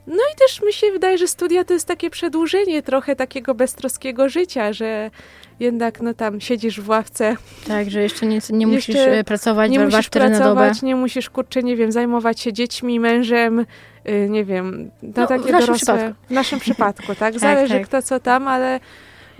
Najważniejsze. 0.07 0.33
I 0.33 0.39
też 0.39 0.61
mi 0.61 0.73
się 0.73 0.91
wydaje, 0.91 1.17
że 1.17 1.27
studia 1.27 1.63
to 1.63 1.73
jest 1.73 1.87
takie 1.87 2.09
przedłużenie 2.09 2.83
trochę 2.83 3.15
takiego 3.15 3.55
beztroskiego 3.55 4.29
życia, 4.29 4.73
że 4.73 5.11
jednak 5.59 6.01
no 6.01 6.13
tam 6.13 6.41
siedzisz 6.41 6.81
w 6.81 6.89
ławce, 6.89 7.35
Tak, 7.67 7.89
że 7.89 8.01
jeszcze 8.01 8.25
nie, 8.25 8.39
nie 8.49 8.67
musisz 8.67 8.95
Jeszcze 8.95 9.23
pracować, 9.23 9.71
nie 9.71 9.79
musisz 9.79 10.09
pracować, 10.09 10.81
nie 10.81 10.95
musisz, 10.95 11.29
kurczę, 11.29 11.63
nie 11.63 11.75
wiem, 11.75 11.91
zajmować 11.91 12.39
się 12.39 12.53
dziećmi, 12.53 12.99
mężem, 12.99 13.65
y, 14.09 14.27
nie 14.29 14.45
wiem, 14.45 14.91
na 15.03 15.21
No, 15.21 15.25
w 15.25 15.29
takie 15.29 15.51
naszym 15.51 15.59
dorosłe... 15.59 15.75
przypadku. 15.75 16.15
W 16.27 16.31
naszym 16.31 16.59
przypadku, 16.59 17.15
tak? 17.19 17.39
Zależy 17.39 17.73
tak. 17.73 17.87
kto 17.87 18.01
co 18.01 18.19
tam, 18.19 18.47
ale 18.47 18.79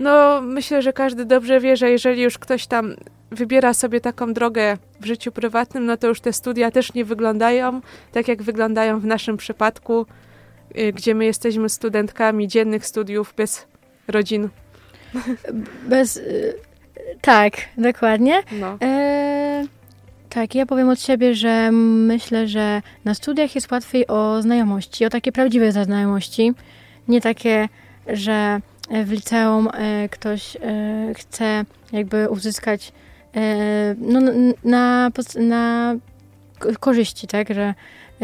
no 0.00 0.40
myślę, 0.40 0.82
że 0.82 0.92
każdy 0.92 1.24
dobrze 1.24 1.60
wie, 1.60 1.76
że 1.76 1.90
jeżeli 1.90 2.22
już 2.22 2.38
ktoś 2.38 2.66
tam 2.66 2.94
wybiera 3.30 3.74
sobie 3.74 4.00
taką 4.00 4.32
drogę 4.32 4.76
w 5.00 5.06
życiu 5.06 5.32
prywatnym, 5.32 5.86
no 5.86 5.96
to 5.96 6.06
już 6.06 6.20
te 6.20 6.32
studia 6.32 6.70
też 6.70 6.94
nie 6.94 7.04
wyglądają 7.04 7.80
tak, 8.12 8.28
jak 8.28 8.42
wyglądają 8.42 9.00
w 9.00 9.04
naszym 9.04 9.36
przypadku, 9.36 10.06
gdzie 10.94 11.14
my 11.14 11.24
jesteśmy 11.24 11.68
studentkami 11.68 12.48
dziennych 12.48 12.86
studiów 12.86 13.34
bez 13.36 13.66
rodzin. 14.08 14.48
Bez... 15.88 16.16
y, 16.16 16.54
Tak, 17.20 17.52
dokładnie. 17.78 18.42
No. 18.52 18.78
E, 18.82 19.64
tak, 20.28 20.54
ja 20.54 20.66
powiem 20.66 20.88
od 20.88 21.00
siebie, 21.00 21.34
że 21.34 21.70
myślę, 21.72 22.48
że 22.48 22.82
na 23.04 23.14
studiach 23.14 23.54
jest 23.54 23.70
łatwiej 23.70 24.06
o 24.06 24.42
znajomości, 24.42 25.04
o 25.04 25.10
takie 25.10 25.32
prawdziwe 25.32 25.72
znajomości. 25.72 26.52
Nie 27.08 27.20
takie, 27.20 27.68
że 28.06 28.60
w 29.04 29.10
liceum 29.12 29.68
e, 29.72 30.08
ktoś 30.08 30.56
e, 30.56 30.60
chce 31.14 31.64
jakby 31.92 32.28
uzyskać 32.28 32.92
e, 33.36 33.94
no, 33.98 34.20
na, 34.64 35.10
na 35.40 35.94
korzyści, 36.80 37.26
tak, 37.26 37.54
że 37.54 37.74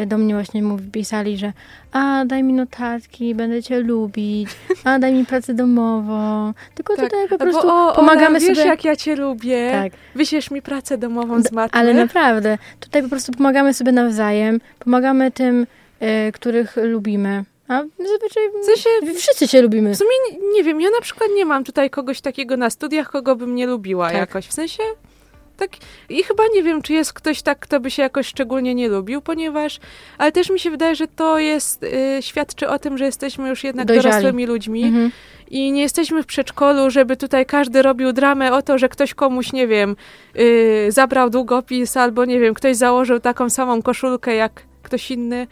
do 0.07 0.19
mnie 0.19 0.35
właśnie 0.35 0.63
mówi, 0.63 0.91
pisali, 0.91 1.39
że 1.39 1.53
a 1.93 2.25
daj 2.27 2.43
mi 2.43 2.53
notatki, 2.53 3.35
będę 3.35 3.63
cię 3.63 3.81
lubić, 3.81 4.49
a 4.85 4.99
daj 4.99 5.13
mi 5.13 5.25
pracę 5.27 5.55
domową. 5.55 6.53
Tylko 6.75 6.97
Tak. 6.97 7.05
tutaj 7.05 7.29
po 7.29 7.33
Albo, 7.33 7.45
prostu 7.45 7.69
o, 7.69 7.93
pomagamy 7.95 8.27
Ola, 8.37 8.41
wiesz, 8.41 8.59
sobie. 8.59 8.69
jak 8.69 8.85
ja 8.85 8.97
cię 8.97 9.17
lubię. 9.17 9.71
Tak. 9.73 9.93
Wyślesz 10.15 10.51
mi 10.51 10.63
pracę 10.63 10.99
domową 10.99 11.43
z 11.43 11.53
matmy. 11.53 11.81
Ale 11.81 11.95
naprawdę, 11.95 12.59
tutaj 12.81 13.03
po 13.03 13.09
prostu 13.09 13.33
pomagamy 13.33 13.75
sobie 13.75 13.93
nawzajem, 13.93 14.61
pomagamy 14.79 15.31
tym, 15.31 15.67
e, 16.01 16.33
których 16.33 16.77
lubimy. 16.77 17.45
A 17.69 17.83
zazwyczaj 17.99 18.43
W 18.63 18.65
sensie, 18.65 18.91
wszyscy 19.15 19.49
się 19.49 19.63
lubimy. 19.63 19.95
w 19.95 19.97
sumie 19.99 20.11
nie, 20.31 20.39
nie 20.53 20.65
wiem, 20.65 20.81
ja 20.81 20.91
na 20.91 21.01
przykład 21.01 21.31
nie 21.37 21.45
mam 21.45 21.65
tutaj 21.65 21.91
kogoś 21.91 22.21
takiego 22.21 22.57
na 22.57 22.71
studiach, 22.71 23.11
kogo 23.11 23.37
bym 23.37 23.55
nie 23.55 23.67
lubiła 23.67 24.09
Tak. 24.09 24.17
jakoś. 24.19 24.47
W 24.47 24.53
sensie, 24.53 24.83
tak, 25.57 25.71
i 26.09 26.23
chyba 26.23 26.43
nie 26.55 26.63
wiem, 26.63 26.83
czy 26.83 26.93
jest 26.93 27.13
ktoś 27.13 27.43
tak, 27.43 27.59
kto 27.59 27.81
by 27.81 27.91
się 27.91 28.03
jakoś 28.03 28.27
szczególnie 28.27 28.75
nie 28.75 28.89
lubił, 28.89 29.21
ponieważ, 29.21 29.81
ale 30.19 30.33
też 30.33 30.51
mi 30.51 30.61
się 30.61 30.71
wydaje, 30.71 30.95
że 30.97 31.07
to 31.09 31.39
jest, 31.39 31.83
y, 31.83 32.19
świadczy 32.21 32.69
o 32.69 32.79
tym, 32.79 32.99
że 32.99 33.05
jesteśmy 33.05 33.49
już 33.49 33.65
jednak 33.65 33.87
Dojrzali. 33.87 34.11
dorosłymi 34.13 34.47
ludźmi 34.47 34.85
Mhm. 34.85 35.11
i 35.51 35.73
nie 35.73 35.83
jesteśmy 35.83 36.23
w 36.23 36.27
przedszkolu, 36.27 36.91
żeby 36.91 37.17
tutaj 37.17 37.47
każdy 37.47 37.83
robił 37.83 38.13
dramę 38.13 38.53
o 38.53 38.63
to, 38.63 38.79
że 38.79 38.89
ktoś 38.89 39.15
komuś, 39.15 39.53
nie 39.53 39.67
wiem, 39.67 39.97
y, 40.39 40.87
zabrał 40.89 41.31
długopis 41.31 41.97
albo, 41.97 42.25
nie 42.25 42.41
wiem, 42.41 42.55
ktoś 42.55 42.77
założył 42.77 43.21
taką 43.21 43.51
samą 43.51 43.83
koszulkę 43.83 44.35
jak 44.35 44.63
ktoś 44.83 45.11
inny. 45.11 45.47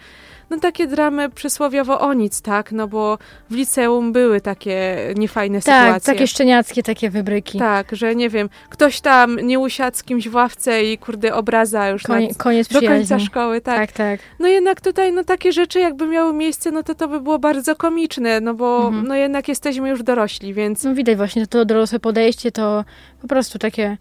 No 0.53 0.59
takie 0.61 0.87
dramy 0.87 1.31
przysłowiowo 1.31 2.01
o 2.01 2.15
nic, 2.15 2.41
tak? 2.43 2.73
No 2.73 2.89
bo 2.89 3.19
w 3.51 3.55
liceum 3.55 4.13
były 4.13 4.41
takie 4.41 4.97
niefajne 5.17 5.61
Tak, 5.63 5.85
sytuacje. 5.85 6.13
takie 6.15 6.27
szczeniackie 6.27 6.83
takie 6.83 7.11
wybryki. 7.11 7.59
Tak, 7.59 7.89
że 7.93 8.15
nie 8.15 8.29
wiem, 8.29 8.49
ktoś 8.71 9.01
tam 9.01 9.37
nie 9.37 9.59
usiadł 9.59 9.97
z 9.97 10.03
kimś 10.03 10.29
w 10.29 10.35
ławce 10.35 10.85
i 10.85 10.99
kurde 10.99 11.35
obraza 11.35 11.89
już 11.89 12.03
Konie, 12.03 12.29
na, 12.29 12.35
koniec 12.35 12.69
do 12.69 12.81
końca 12.81 13.05
przyjaźni. 13.05 13.27
szkoły, 13.27 13.61
tak. 13.61 13.77
Tak, 13.79 13.93
tak. 13.93 14.21
No 14.39 14.49
jednak 14.49 14.81
tutaj 14.81 15.13
no 15.13 15.25
takie 15.25 15.53
rzeczy 15.53 15.81
jakby 15.81 16.07
miały 16.07 16.33
miejsce, 16.33 16.71
no 16.71 16.83
to 16.83 16.95
to 16.95 17.09
by 17.09 17.21
było 17.21 17.39
bardzo 17.39 17.77
komiczne, 17.77 18.41
no 18.41 18.55
bo 18.55 18.87
Mhm. 18.87 19.07
no 19.07 19.15
jednak 19.15 19.49
jesteśmy 19.49 19.89
już 19.89 20.03
dorośli, 20.03 20.55
więc 20.55 20.85
No 20.85 20.95
widać 20.95 21.17
właśnie 21.17 21.47
to 21.47 21.65
dorosłe 21.65 22.01
podejście, 22.01 22.53
to 22.53 22.85
po 23.23 23.29
prostu 23.29 23.59
takie 23.59 23.97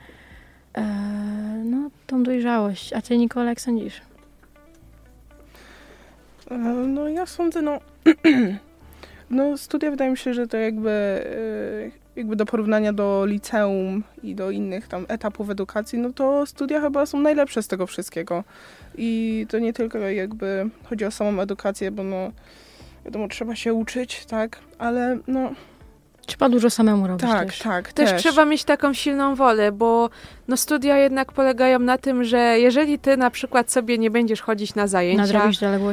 e, 0.78 0.82
no, 1.66 1.90
tą 2.08 2.24
dojrzałość. 2.24 2.94
A 2.94 3.02
ty, 3.02 3.18
Nikola, 3.18 3.50
jak 3.50 3.62
sądzisz? 3.62 4.02
E, 6.52 6.58
No 6.88 7.10
ja 7.10 7.26
sądzę, 7.26 7.62
no... 7.62 7.80
no 9.30 9.58
studia 9.58 9.92
wydaje 9.92 10.12
mi 10.12 10.18
się, 10.18 10.34
że 10.34 10.48
to 10.48 10.58
jakby, 10.58 10.90
e, 10.90 11.92
jakby 12.16 12.36
do 12.36 12.46
porównania 12.46 12.94
do 12.94 13.26
liceum 13.26 14.04
i 14.24 14.36
do 14.36 14.52
innych 14.52 14.88
tam 14.88 15.06
etapów 15.08 15.50
edukacji, 15.50 16.00
no 16.00 16.14
to 16.14 16.46
studia 16.46 16.82
chyba 16.82 17.06
są 17.06 17.20
najlepsze 17.20 17.64
z 17.64 17.68
tego 17.68 17.88
wszystkiego. 17.88 18.44
I 18.98 19.46
to 19.50 19.60
nie 19.60 19.74
tylko 19.74 19.98
jakby 19.98 20.70
chodzi 20.90 21.06
o 21.06 21.12
samą 21.12 21.42
edukację, 21.42 21.92
bo 21.92 22.04
no 22.04 22.32
wiadomo, 23.06 23.28
trzeba 23.28 23.56
się 23.56 23.74
uczyć, 23.74 24.26
tak, 24.26 24.60
ale 24.78 25.18
no 25.28 25.52
Trzeba 26.26 26.50
dużo 26.50 26.70
samemu 26.70 27.08
robić 27.08 27.30
tak, 27.30 27.48
też. 27.48 27.60
tak, 27.60 27.94
też, 27.94 28.10
też. 28.10 28.22
trzeba 28.22 28.46
mieć 28.46 28.64
taką 28.64 28.94
silną 28.94 29.36
wolę, 29.36 29.72
bo 29.72 30.10
no 30.52 30.58
studia 30.58 30.98
jednak 30.98 31.32
polegają 31.32 31.80
na 31.80 31.98
tym, 31.98 32.24
że 32.24 32.60
jeżeli 32.60 33.00
ty 33.00 33.18
na 33.18 33.30
przykład 33.30 33.72
sobie 33.72 33.98
nie 33.98 34.12
będziesz 34.12 34.42
chodzić 34.42 34.76
na 34.76 34.88
zajęcia, 34.88 35.24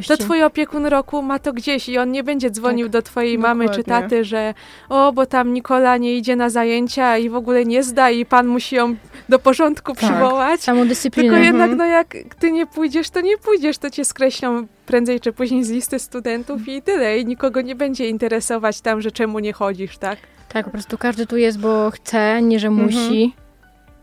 to 0.09 0.17
twój 0.17 0.43
opiekun 0.43 0.87
roku 0.87 1.23
ma 1.23 1.39
to 1.39 1.53
gdzieś 1.53 1.89
i 1.89 1.99
on 1.99 2.13
nie 2.13 2.25
będzie 2.25 2.51
dzwonił 2.51 2.89
do 2.89 3.03
twojej 3.03 3.39
mamy 3.39 3.69
czy 3.69 3.77
dokładnie. 3.79 4.03
taty, 4.03 4.25
że 4.25 4.55
o, 4.89 5.13
bo 5.13 5.27
tam 5.27 5.53
Nikola 5.53 5.97
nie 5.97 6.17
idzie 6.17 6.37
na 6.37 6.51
zajęcia 6.51 7.19
i 7.19 7.29
w 7.31 7.35
ogóle 7.35 7.65
nie 7.65 7.83
zda 7.83 8.11
i 8.11 8.25
pan 8.25 8.47
musi 8.47 8.77
ją 8.77 8.97
do 9.29 9.39
porządku 9.39 9.95
Tak. 9.95 10.05
przywołać. 10.05 10.61
Samą 10.61 10.89
dyscyplinę. 10.89 11.29
Tylko 11.31 11.45
jednak, 11.45 11.71
Mhm. 11.71 11.79
no 11.79 11.85
jak 11.97 12.15
ty 12.39 12.53
nie 12.53 12.67
pójdziesz, 12.67 13.11
to 13.11 13.21
nie 13.21 13.39
pójdziesz, 13.39 13.79
to 13.79 13.91
cię 13.91 14.05
skreślą 14.05 14.67
prędzej 14.87 15.21
czy 15.21 15.33
później 15.33 15.65
z 15.65 15.71
listy 15.71 15.99
studentów 15.99 16.69
i 16.69 16.83
tyle. 16.83 17.19
I 17.19 17.27
nikogo 17.27 17.61
nie 17.61 17.75
będzie 17.75 18.09
interesować 18.09 18.81
tam, 18.81 19.01
że 19.01 19.11
czemu 19.13 19.39
nie 19.39 19.53
chodzisz, 19.53 19.99
tak? 19.99 20.19
Tak, 20.49 20.65
po 20.65 20.71
prostu 20.71 20.99
każdy 20.99 21.27
tu 21.27 21.37
jest, 21.37 21.59
bo 21.61 21.91
chce, 21.91 22.43
nie, 22.43 22.59
że 22.59 22.69
Mhm. 22.69 23.31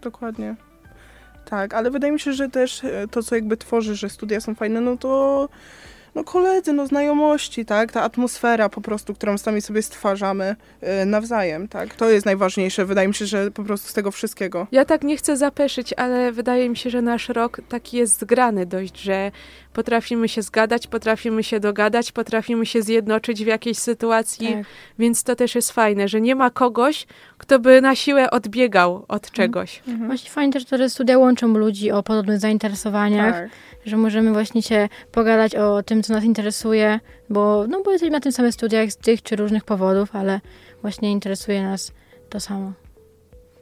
Dokładnie. 0.06 0.56
Tak, 1.46 1.74
ale 1.74 1.92
wydaje 1.92 2.14
mi 2.14 2.20
się, 2.20 2.34
że 2.34 2.50
też 2.50 2.84
e, 2.84 3.08
to, 3.12 3.24
co 3.24 3.36
jakby 3.36 3.58
tworzy, 3.58 3.96
że 3.96 4.10
studia 4.10 4.42
są 4.42 4.56
fajne, 4.56 4.82
no 4.82 4.98
to 4.98 5.50
no 6.16 6.24
koledzy, 6.24 6.74
no 6.74 6.88
znajomości, 6.88 7.66
tak? 7.66 7.92
Ta 7.92 8.02
atmosfera 8.04 8.70
po 8.70 8.82
prostu, 8.82 9.14
którą 9.14 9.38
sami 9.38 9.62
sobie 9.62 9.82
stwarzamy 9.82 10.56
e, 10.82 11.06
nawzajem, 11.06 11.68
tak? 11.68 11.96
To 11.96 12.10
jest 12.10 12.26
najważniejsze. 12.26 12.86
Wydaje 12.86 13.08
mi 13.08 13.14
się, 13.14 13.26
że 13.26 13.52
po 13.52 13.64
prostu 13.64 13.90
z 13.90 13.94
tego 13.94 14.12
wszystkiego. 14.12 14.68
Ja 14.72 14.86
tak 14.86 15.04
nie 15.04 15.18
chcę 15.18 15.38
zapeszyć, 15.38 15.94
ale 15.94 16.32
wydaje 16.32 16.70
mi 16.70 16.78
się, 16.78 16.90
że 16.90 17.02
nasz 17.02 17.30
rok 17.30 17.62
taki 17.70 17.98
jest 17.98 18.20
zgrany 18.20 18.66
dość, 18.66 19.02
że 19.02 19.32
potrafimy 19.74 20.30
się 20.30 20.42
zgadać, 20.42 20.88
potrafimy 20.88 21.44
się 21.44 21.60
dogadać, 21.60 22.12
potrafimy 22.12 22.66
się 22.66 22.82
zjednoczyć 22.82 23.44
w 23.44 23.48
jakiejś 23.48 23.78
sytuacji, 23.78 24.48
Tak. 24.54 24.66
więc 25.00 25.24
to 25.24 25.36
też 25.36 25.56
jest 25.56 25.72
fajne, 25.72 26.08
że 26.08 26.22
nie 26.22 26.36
ma 26.36 26.50
kogoś, 26.50 27.08
kto 27.38 27.60
by 27.60 27.82
na 27.82 27.96
siłę 27.96 28.32
odbiegał 28.32 29.06
od 29.08 29.32
czegoś. 29.32 29.82
Właśnie 30.06 30.30
fajnie 30.30 30.54
też, 30.54 30.66
to, 30.66 30.78
że 30.78 30.90
studia 30.90 31.18
łączą 31.18 31.48
ludzi 31.48 31.92
o 31.92 32.04
podobnych 32.04 32.40
zainteresowaniach, 32.40 33.34
Tak. 33.34 33.50
że 33.86 33.98
możemy 33.98 34.34
właśnie 34.34 34.62
się 34.62 34.90
pogadać 35.12 35.56
o 35.56 35.84
tym, 35.84 36.02
co 36.08 36.14
nas 36.14 36.24
interesuje, 36.24 37.00
bo, 37.30 37.66
no, 37.68 37.82
bo 37.84 37.92
jesteśmy 37.92 38.12
na 38.12 38.20
tym 38.20 38.32
samych 38.32 38.54
studiach 38.54 38.92
z 38.92 38.98
tych 38.98 39.24
czy 39.24 39.36
różnych 39.36 39.64
powodów, 39.64 40.16
ale 40.16 40.42
właśnie 40.82 41.12
interesuje 41.12 41.64
nas 41.64 41.92
to 42.30 42.40
samo. 42.40 42.74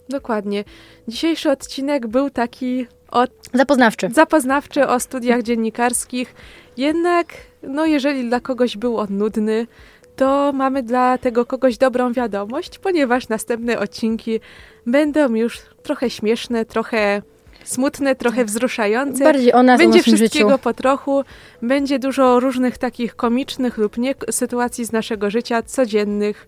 Dokładnie. 0.10 0.64
Dzisiejszy 1.08 1.52
odcinek 1.52 2.08
był 2.08 2.30
taki 2.30 2.88
od 3.12 3.32
Zapoznawczy. 3.54 4.10
zapoznawczy 4.14 4.88
o 4.88 5.00
studiach 5.00 5.42
dziennikarskich. 5.42 6.36
Jednak, 6.78 7.28
no 7.64 7.86
jeżeli 7.86 8.28
dla 8.30 8.40
kogoś 8.40 8.78
był 8.78 8.98
on 8.98 9.08
nudny, 9.10 9.68
to 10.16 10.52
mamy 10.54 10.84
dla 10.84 11.18
tego 11.18 11.46
kogoś 11.46 11.78
dobrą 11.78 12.14
wiadomość, 12.14 12.80
ponieważ 12.80 13.30
następne 13.30 13.80
odcinki 13.80 14.40
będą 14.86 15.36
już 15.36 15.60
trochę 15.84 16.10
śmieszne, 16.10 16.66
trochę 16.66 17.22
smutne, 17.64 18.16
trochę 18.16 18.46
wzruszające. 18.46 19.24
Bardziej 19.24 19.54
o 19.54 19.64
nas, 19.64 19.80
Będzie 19.80 20.00
o 20.00 20.04
wszystkiego 20.04 20.50
życiu. 20.50 20.64
po 20.64 20.74
trochu, 20.74 21.24
będzie 21.62 22.00
dużo 22.00 22.40
różnych 22.40 22.78
takich 22.78 23.16
komicznych 23.16 23.78
lub 23.78 23.98
nie 23.98 24.16
sytuacji 24.32 24.86
z 24.86 24.92
naszego 24.92 25.30
życia 25.30 25.62
codziennych. 25.64 26.48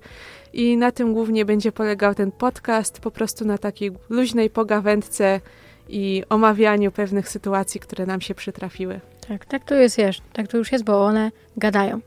I 0.54 0.78
na 0.78 0.92
tym 0.92 1.14
głównie 1.14 1.46
będzie 1.46 1.72
polegał 1.72 2.16
ten 2.16 2.32
podcast, 2.32 3.00
po 3.00 3.12
prostu 3.12 3.46
na 3.46 3.58
takiej 3.58 3.92
luźnej 4.10 4.50
pogawędce 4.50 5.42
i 5.90 6.24
omawianiu 6.30 6.92
pewnych 6.92 7.30
sytuacji, 7.30 7.80
które 7.80 8.06
nam 8.06 8.22
się 8.22 8.36
przytrafiły. 8.36 9.00
Tak, 9.28 9.46
tak 9.46 9.64
to 9.64 9.76
jest. 9.76 9.98
Tak 10.34 10.48
to 10.48 10.58
już 10.58 10.72
jest, 10.72 10.84
bo 10.84 11.06
one 11.06 11.32
gadają. 11.58 12.00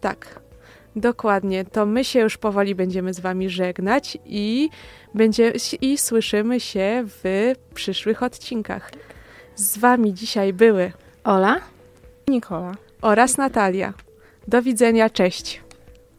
Tak, 0.00 0.40
dokładnie. 1.00 1.64
To 1.64 1.86
my 1.86 2.04
się 2.04 2.20
już 2.20 2.36
powoli 2.36 2.74
będziemy 2.74 3.14
z 3.14 3.20
Wami 3.20 3.50
żegnać 3.50 4.18
i, 4.24 4.70
będzie, 5.14 5.52
i 5.80 5.98
słyszymy 5.98 6.60
się 6.60 7.04
w 7.06 7.52
przyszłych 7.74 8.22
odcinkach. 8.22 8.90
Z 9.54 9.78
Wami 9.78 10.14
dzisiaj 10.14 10.52
były 10.52 10.92
Ola? 11.24 11.60
Nikola. 12.28 12.74
oraz 13.02 13.36
Natalia. 13.36 13.94
Do 14.48 14.62
widzenia, 14.62 15.10
cześć. 15.10 15.62